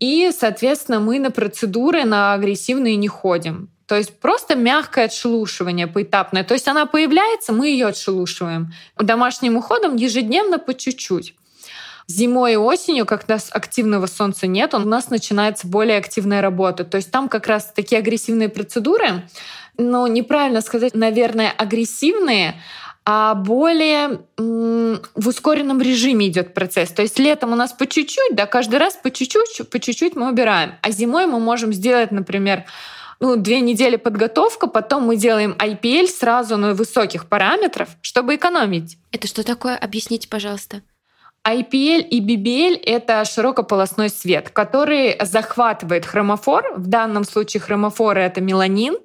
И, 0.00 0.30
соответственно, 0.36 0.98
мы 0.98 1.20
на 1.20 1.30
процедуры 1.30 2.04
на 2.04 2.34
агрессивные 2.34 2.96
не 2.96 3.06
ходим. 3.06 3.70
То 3.92 3.98
есть 3.98 4.18
просто 4.20 4.54
мягкое 4.54 5.04
отшелушивание 5.04 5.86
поэтапное. 5.86 6.44
То 6.44 6.54
есть 6.54 6.66
она 6.66 6.86
появляется, 6.86 7.52
мы 7.52 7.68
ее 7.68 7.88
отшелушиваем. 7.88 8.72
Домашним 8.96 9.58
уходом 9.58 9.96
ежедневно 9.96 10.58
по 10.58 10.72
чуть-чуть. 10.72 11.34
Зимой 12.06 12.54
и 12.54 12.56
осенью, 12.56 13.06
нас 13.28 13.50
активного 13.52 14.06
солнца 14.06 14.46
нет, 14.46 14.72
у 14.72 14.78
нас 14.78 15.10
начинается 15.10 15.66
более 15.66 15.98
активная 15.98 16.40
работа. 16.40 16.84
То 16.84 16.96
есть 16.96 17.10
там 17.10 17.28
как 17.28 17.46
раз 17.46 17.70
такие 17.76 17.98
агрессивные 17.98 18.48
процедуры, 18.48 19.28
ну, 19.76 20.06
неправильно 20.06 20.62
сказать, 20.62 20.94
наверное, 20.94 21.52
агрессивные, 21.54 22.62
а 23.04 23.34
более 23.34 24.22
в 24.38 25.28
ускоренном 25.28 25.82
режиме 25.82 26.28
идет 26.28 26.54
процесс. 26.54 26.92
То 26.92 27.02
есть 27.02 27.18
летом 27.18 27.52
у 27.52 27.56
нас 27.56 27.74
по 27.74 27.86
чуть-чуть, 27.86 28.34
да, 28.36 28.46
каждый 28.46 28.78
раз 28.78 28.94
по 28.94 29.10
чуть-чуть, 29.10 29.68
по 29.68 29.78
чуть-чуть 29.78 30.16
мы 30.16 30.30
убираем. 30.30 30.76
А 30.80 30.90
зимой 30.90 31.26
мы 31.26 31.38
можем 31.40 31.74
сделать, 31.74 32.10
например, 32.10 32.64
ну, 33.22 33.36
две 33.36 33.60
недели 33.60 33.94
подготовка, 33.94 34.66
потом 34.66 35.04
мы 35.04 35.16
делаем 35.16 35.52
IPL 35.52 36.08
сразу 36.08 36.56
на 36.56 36.74
высоких 36.74 37.28
параметров, 37.28 37.90
чтобы 38.00 38.34
экономить. 38.34 38.98
Это 39.12 39.28
что 39.28 39.44
такое? 39.44 39.76
Объясните, 39.76 40.28
пожалуйста. 40.28 40.82
IPL 41.46 42.00
и 42.00 42.20
BBL— 42.20 42.82
это 42.84 43.24
широкополосной 43.24 44.10
свет, 44.10 44.50
который 44.50 45.16
захватывает 45.24 46.04
хромофор. 46.04 46.72
В 46.74 46.88
данном 46.88 47.22
случае 47.22 47.60
хромофор— 47.60 48.16
это 48.18 48.40
меланин. 48.40 48.96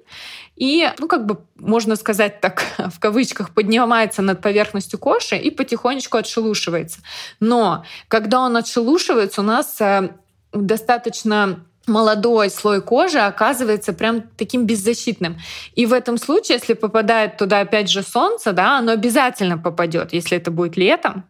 И, 0.56 0.90
ну, 0.98 1.06
как 1.06 1.24
бы, 1.24 1.38
можно 1.54 1.94
сказать 1.94 2.40
так, 2.40 2.64
в 2.78 2.98
кавычках, 2.98 3.54
поднимается 3.54 4.20
над 4.20 4.42
поверхностью 4.42 4.98
кожи 4.98 5.36
и 5.36 5.50
потихонечку 5.52 6.16
отшелушивается. 6.16 7.02
Но 7.38 7.84
когда 8.08 8.40
он 8.40 8.56
отшелушивается, 8.56 9.42
у 9.42 9.44
нас 9.44 9.80
э, 9.80 10.10
достаточно 10.52 11.64
молодой 11.88 12.50
слой 12.50 12.80
кожи 12.80 13.18
оказывается 13.18 13.92
прям 13.92 14.22
таким 14.36 14.66
беззащитным. 14.66 15.38
И 15.74 15.86
в 15.86 15.92
этом 15.92 16.18
случае, 16.18 16.58
если 16.58 16.74
попадает 16.74 17.36
туда 17.36 17.60
опять 17.60 17.90
же 17.90 18.02
солнце, 18.02 18.52
да, 18.52 18.78
оно 18.78 18.92
обязательно 18.92 19.58
попадет, 19.58 20.12
если 20.12 20.36
это 20.36 20.50
будет 20.50 20.76
летом, 20.76 21.24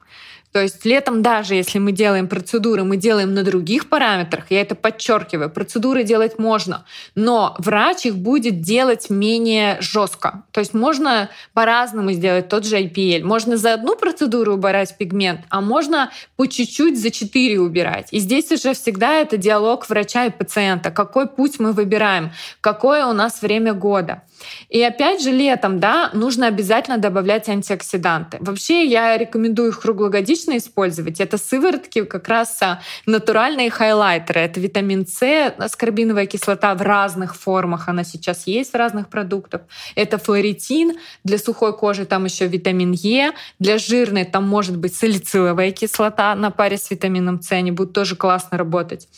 то 0.53 0.63
есть 0.63 0.85
летом 0.85 1.23
даже 1.23 1.55
если 1.55 1.79
мы 1.79 1.93
делаем 1.93 2.27
процедуры, 2.27 2.85
мы 2.85 2.97
делаем 2.97 3.35
на 3.35 3.43
других 3.43 3.89
параметрах, 3.89 4.47
я 4.51 4.63
это 4.63 4.75
подчеркиваю, 4.75 5.51
процедуры 5.51 6.05
делать 6.05 6.39
можно, 6.39 6.85
но 7.15 7.55
врач 7.59 8.07
их 8.07 8.17
будет 8.17 8.61
делать 8.61 9.11
менее 9.11 9.77
жестко. 9.81 10.45
То 10.53 10.61
есть 10.61 10.75
можно 10.75 11.29
по-разному 11.53 12.13
сделать 12.13 12.49
тот 12.49 12.65
же 12.65 12.79
IPL. 12.79 13.25
Можно 13.25 13.57
за 13.57 13.75
одну 13.75 13.97
процедуру 13.97 14.55
убирать 14.55 14.97
пигмент, 14.97 15.43
а 15.51 15.61
можно 15.61 16.11
по 16.37 16.47
чуть-чуть 16.47 17.01
за 17.01 17.11
четыре 17.11 17.61
убирать. 17.61 18.09
И 18.11 18.19
здесь 18.19 18.51
уже 18.51 18.73
всегда 18.75 19.21
это 19.21 19.37
диалог 19.37 19.89
врача 19.89 20.27
и 20.27 20.31
пациента. 20.31 20.91
Какой 20.91 21.29
путь 21.29 21.59
мы 21.59 21.73
выбираем, 21.73 22.33
какое 22.61 23.07
у 23.07 23.13
нас 23.13 23.43
время 23.43 23.75
года. 23.75 24.23
И 24.69 24.83
опять 24.83 25.23
же 25.23 25.31
летом, 25.31 25.81
да, 25.81 26.11
нужно 26.13 26.47
обязательно 26.47 26.99
добавлять 26.99 27.49
антиоксиданты. 27.49 28.39
Вообще 28.41 28.85
я 28.87 29.17
рекомендую 29.17 29.71
их 29.71 29.81
круглогодично 29.81 30.57
использовать. 30.57 31.21
Это 31.21 31.39
сыворотки 31.39 32.05
как 32.05 32.29
раз 32.29 32.61
а, 32.63 32.81
натуральные 33.07 33.71
хайлайтеры. 33.71 34.41
Это 34.41 34.61
витамин 34.61 35.07
С, 35.07 35.55
аскорбиновая 35.59 36.27
кислота 36.27 36.75
в 36.75 36.83
разных 36.83 37.37
формах. 37.37 37.89
Она 37.89 38.05
сейчас 38.05 38.47
есть 38.47 38.73
в 38.73 38.77
разных 38.77 39.09
продуктах. 39.09 39.63
Это 39.95 40.19
флоритин. 40.19 40.99
Для 41.25 41.39
сухой 41.39 41.77
кожи 41.77 42.05
там 42.05 42.25
еще 42.25 42.47
витамин 42.47 42.93
Е. 42.93 43.33
Для 43.59 43.79
жирной 43.79 44.25
там 44.25 44.47
может 44.47 44.77
быть 44.77 44.95
салициловая 44.95 45.71
кислота 45.73 46.35
на 46.35 46.51
паре 46.51 46.79
с 46.79 46.91
витамином 46.91 47.41
С. 47.43 47.53
Они 47.53 47.71
будут 47.71 47.93
тоже 47.93 48.17
классно 48.17 48.59
работать. 48.59 49.09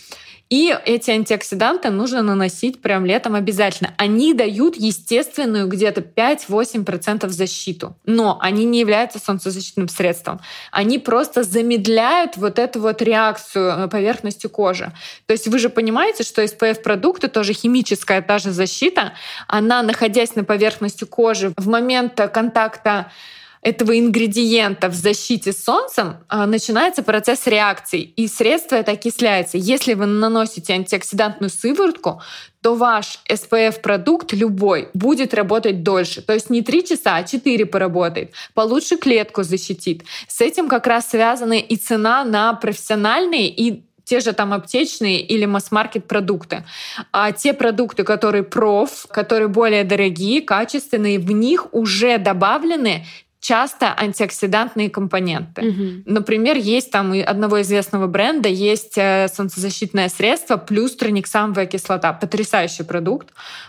И 0.51 0.77
эти 0.85 1.13
антиоксиданты 1.13 1.91
нужно 1.91 2.23
наносить 2.23 2.83
прям 2.83 3.07
летом 3.07 3.37
обязательно. 3.37 3.95
Они 3.97 4.35
дают 4.35 4.77
естественную 4.77 5.69
где-то 5.69 6.01
5-8% 6.01 7.29
защиту, 7.29 7.97
но 8.05 8.37
они 8.41 8.65
не 8.65 8.81
являются 8.81 9.21
солнцезащитным 9.21 9.89
средством. 9.89 10.41
Они 10.73 10.99
просто 10.99 11.45
замедляют 11.45 12.37
вот 12.37 12.59
эту 12.59 12.81
вот 12.81 13.01
реакцию 13.01 13.79
на 13.79 13.89
поверхности 13.89 14.49
кожи. 14.49 14.91
То 15.27 15.33
есть 15.33 15.47
вы 15.47 15.61
же 15.61 15.69
понимаете, 15.69 16.25
что 16.25 16.43
SPF-продукты, 16.43 17.29
тоже 17.29 17.53
химическая 17.53 18.21
та 18.21 18.39
же 18.39 18.51
защита, 18.51 19.13
она, 19.47 19.83
находясь 19.83 20.35
на 20.35 20.43
поверхности 20.43 21.05
кожи, 21.05 21.53
в 21.57 21.69
момент 21.69 22.21
контакта 22.35 23.13
этого 23.62 23.99
ингредиента 23.99 24.88
в 24.88 24.94
защите 24.94 25.53
солнцем 25.53 26.16
а, 26.29 26.46
начинается 26.46 27.03
процесс 27.03 27.46
реакции, 27.46 28.01
и 28.01 28.27
средство 28.27 28.77
это 28.77 28.92
окисляется. 28.92 29.59
Если 29.59 29.94
вы 29.94 30.07
наносите 30.07 30.73
антиоксидантную 30.73 31.51
сыворотку, 31.51 32.23
то 32.62 32.75
ваш 32.75 33.20
SPF-продукт 33.29 34.33
любой 34.33 34.88
будет 34.94 35.35
работать 35.35 35.83
дольше. 35.83 36.23
То 36.23 36.33
есть 36.33 36.51
не 36.51 36.62
3 36.62 36.87
часа, 36.87 37.16
а 37.16 37.25
4 37.25 37.66
поработает. 37.66 38.33
Получше 38.55 38.96
клетку 38.96 39.42
защитит. 39.42 40.05
С 40.27 40.40
этим 40.40 40.68
как 40.68 40.87
раз 40.87 41.11
связана 41.11 41.59
и 41.59 41.77
цена 41.77 42.25
на 42.25 42.55
профессиональные 42.55 43.49
и 43.49 43.83
те 44.05 44.20
же 44.20 44.33
там 44.33 44.53
аптечные 44.53 45.20
или 45.20 45.44
масс-маркет 45.44 46.09
продукты. 46.09 46.64
А 47.12 47.31
те 47.31 47.53
продукты, 47.53 48.03
которые 48.03 48.42
проф, 48.42 49.07
которые 49.09 49.46
более 49.46 49.85
дорогие, 49.85 50.42
качественные, 50.42 51.20
в 51.20 51.31
них 51.31 51.73
уже 51.73 52.18
добавлены 52.18 53.07
часто 53.40 53.94
антиоксидантные 53.96 54.90
компоненты. 54.90 55.68
Угу. 55.68 55.85
Например, 56.07 56.57
есть 56.57 56.90
там 56.90 57.12
у 57.12 57.20
одного 57.20 57.62
известного 57.62 58.07
бренда 58.07 58.48
есть 58.48 58.96
э, 58.96 59.29
солнцезащитное 59.35 60.09
средство 60.09 60.57
плюс 60.57 60.94
трониксамовая 60.96 61.67
кислота. 61.67 62.12
Потрясающий 62.12 62.85
продукт. 62.85 63.29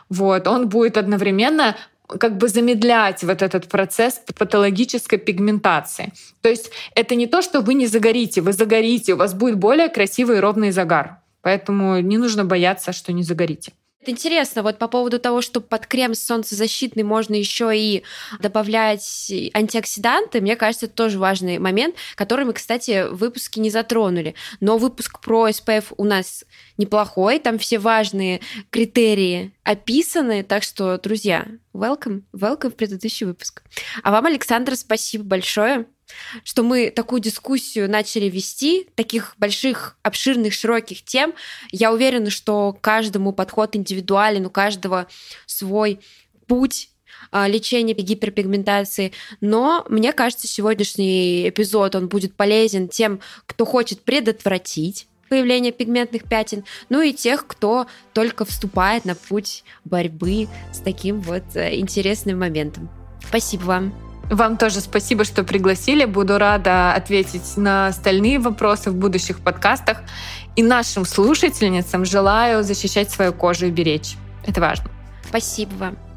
Вот. 0.09 0.47
Он 0.47 0.67
будет 0.67 0.97
одновременно 0.97 1.75
как 2.19 2.37
бы 2.37 2.49
замедлять 2.49 3.23
вот 3.23 3.41
этот 3.41 3.69
процесс 3.69 4.21
патологической 4.37 5.17
пигментации. 5.17 6.11
То 6.41 6.49
есть 6.49 6.71
это 6.93 7.15
не 7.15 7.27
то, 7.27 7.41
что 7.41 7.61
вы 7.61 7.73
не 7.73 7.87
загорите, 7.87 8.41
вы 8.41 8.51
загорите, 8.51 9.13
у 9.13 9.17
вас 9.17 9.33
будет 9.33 9.55
более 9.55 9.87
красивый 9.87 10.37
и 10.37 10.39
ровный 10.41 10.71
загар. 10.71 11.17
Поэтому 11.41 11.99
не 11.99 12.17
нужно 12.17 12.43
бояться, 12.45 12.91
что 12.91 13.13
не 13.13 13.23
загорите. 13.23 13.71
Интересно, 14.03 14.63
вот 14.63 14.79
по 14.79 14.87
поводу 14.87 15.19
того, 15.19 15.41
что 15.41 15.61
под 15.61 15.85
крем 15.85 16.15
солнцезащитный 16.15 17.03
можно 17.03 17.35
еще 17.35 17.71
и 17.77 18.03
добавлять 18.39 19.31
антиоксиданты, 19.53 20.41
мне 20.41 20.55
кажется, 20.55 20.87
это 20.87 20.95
тоже 20.95 21.19
важный 21.19 21.59
момент, 21.59 21.95
который 22.15 22.45
мы, 22.45 22.53
кстати, 22.53 23.07
в 23.09 23.17
выпуске 23.17 23.61
не 23.61 23.69
затронули. 23.69 24.33
Но 24.59 24.77
выпуск 24.77 25.19
про 25.19 25.49
SPF 25.49 25.93
у 25.97 26.03
нас 26.03 26.45
неплохой, 26.77 27.37
там 27.37 27.59
все 27.59 27.77
важные 27.77 28.41
критерии 28.71 29.53
описаны, 29.63 30.43
так 30.43 30.63
что, 30.63 30.97
друзья, 30.97 31.45
welcome, 31.73 32.23
welcome 32.33 32.71
в 32.71 32.75
предыдущий 32.75 33.27
выпуск. 33.27 33.61
А 34.01 34.11
вам, 34.11 34.25
Александр, 34.25 34.75
спасибо 34.75 35.23
большое 35.25 35.85
что 36.43 36.63
мы 36.63 36.89
такую 36.89 37.21
дискуссию 37.21 37.89
начали 37.89 38.25
вести, 38.25 38.87
таких 38.95 39.35
больших, 39.37 39.97
обширных, 40.03 40.53
широких 40.53 41.03
тем. 41.03 41.33
Я 41.71 41.91
уверена, 41.91 42.29
что 42.29 42.77
каждому 42.81 43.33
подход 43.33 43.75
индивидуален, 43.75 44.45
у 44.45 44.49
каждого 44.49 45.07
свой 45.45 45.99
путь 46.47 46.89
а, 47.31 47.47
лечения 47.47 47.93
гиперпигментации. 47.93 49.11
Но 49.39 49.85
мне 49.89 50.13
кажется, 50.13 50.47
сегодняшний 50.47 51.49
эпизод 51.49 51.95
он 51.95 52.07
будет 52.07 52.35
полезен 52.35 52.87
тем, 52.87 53.19
кто 53.45 53.65
хочет 53.65 54.01
предотвратить 54.01 55.07
появление 55.29 55.71
пигментных 55.71 56.25
пятен, 56.25 56.65
ну 56.89 57.01
и 57.01 57.13
тех, 57.13 57.47
кто 57.47 57.87
только 58.13 58.43
вступает 58.43 59.05
на 59.05 59.15
путь 59.15 59.63
борьбы 59.85 60.49
с 60.73 60.79
таким 60.79 61.21
вот 61.21 61.43
э, 61.55 61.79
интересным 61.79 62.37
моментом. 62.39 62.89
Спасибо 63.29 63.63
вам. 63.63 64.10
Вам 64.31 64.55
тоже 64.55 64.79
спасибо, 64.79 65.25
что 65.25 65.43
пригласили. 65.43 66.05
Буду 66.05 66.37
рада 66.37 66.93
ответить 66.93 67.57
на 67.57 67.87
остальные 67.87 68.39
вопросы 68.39 68.89
в 68.89 68.95
будущих 68.95 69.41
подкастах. 69.41 69.97
И 70.55 70.63
нашим 70.63 71.05
слушательницам 71.05 72.05
желаю 72.05 72.63
защищать 72.63 73.11
свою 73.11 73.33
кожу 73.33 73.65
и 73.65 73.71
беречь. 73.71 74.15
Это 74.45 74.61
важно. 74.61 74.89
Спасибо 75.27 75.73
вам. 75.75 76.10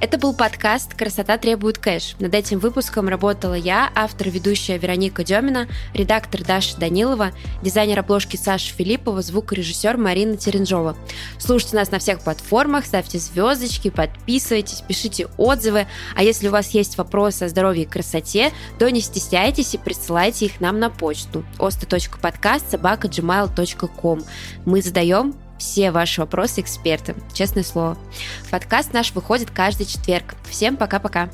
Это 0.00 0.18
был 0.18 0.34
подкаст 0.34 0.94
«Красота 0.94 1.38
требует 1.38 1.78
кэш». 1.78 2.16
Над 2.18 2.34
этим 2.34 2.58
выпуском 2.58 3.08
работала 3.08 3.54
я, 3.54 3.90
автор 3.94 4.30
ведущая 4.30 4.78
Вероника 4.78 5.24
Демина, 5.24 5.68
редактор 5.94 6.42
Даша 6.44 6.76
Данилова, 6.78 7.32
дизайнер 7.62 8.00
обложки 8.00 8.36
Саша 8.36 8.74
Филиппова, 8.74 9.22
звукорежиссер 9.22 9.96
Марина 9.96 10.36
Теренжова. 10.36 10.96
Слушайте 11.38 11.76
нас 11.76 11.90
на 11.90 11.98
всех 11.98 12.20
платформах, 12.20 12.86
ставьте 12.86 13.18
звездочки, 13.18 13.90
подписывайтесь, 13.90 14.82
пишите 14.86 15.28
отзывы. 15.36 15.86
А 16.16 16.22
если 16.22 16.48
у 16.48 16.52
вас 16.52 16.70
есть 16.70 16.98
вопросы 16.98 17.44
о 17.44 17.48
здоровье 17.48 17.84
и 17.84 17.88
красоте, 17.88 18.52
то 18.78 18.90
не 18.90 19.00
стесняйтесь 19.00 19.74
и 19.74 19.78
присылайте 19.78 20.46
их 20.46 20.60
нам 20.60 20.78
на 20.78 20.90
почту 20.90 21.44
osta.podcast 21.58 22.78
Мы 24.64 24.82
задаем 24.82 25.34
все 25.58 25.90
ваши 25.90 26.20
вопросы 26.20 26.60
экспертам, 26.60 27.16
честное 27.32 27.64
слово. 27.64 27.96
Подкаст 28.50 28.92
наш 28.92 29.12
выходит 29.12 29.50
каждый 29.50 29.86
четверг. 29.86 30.34
Всем 30.48 30.76
пока-пока. 30.76 31.30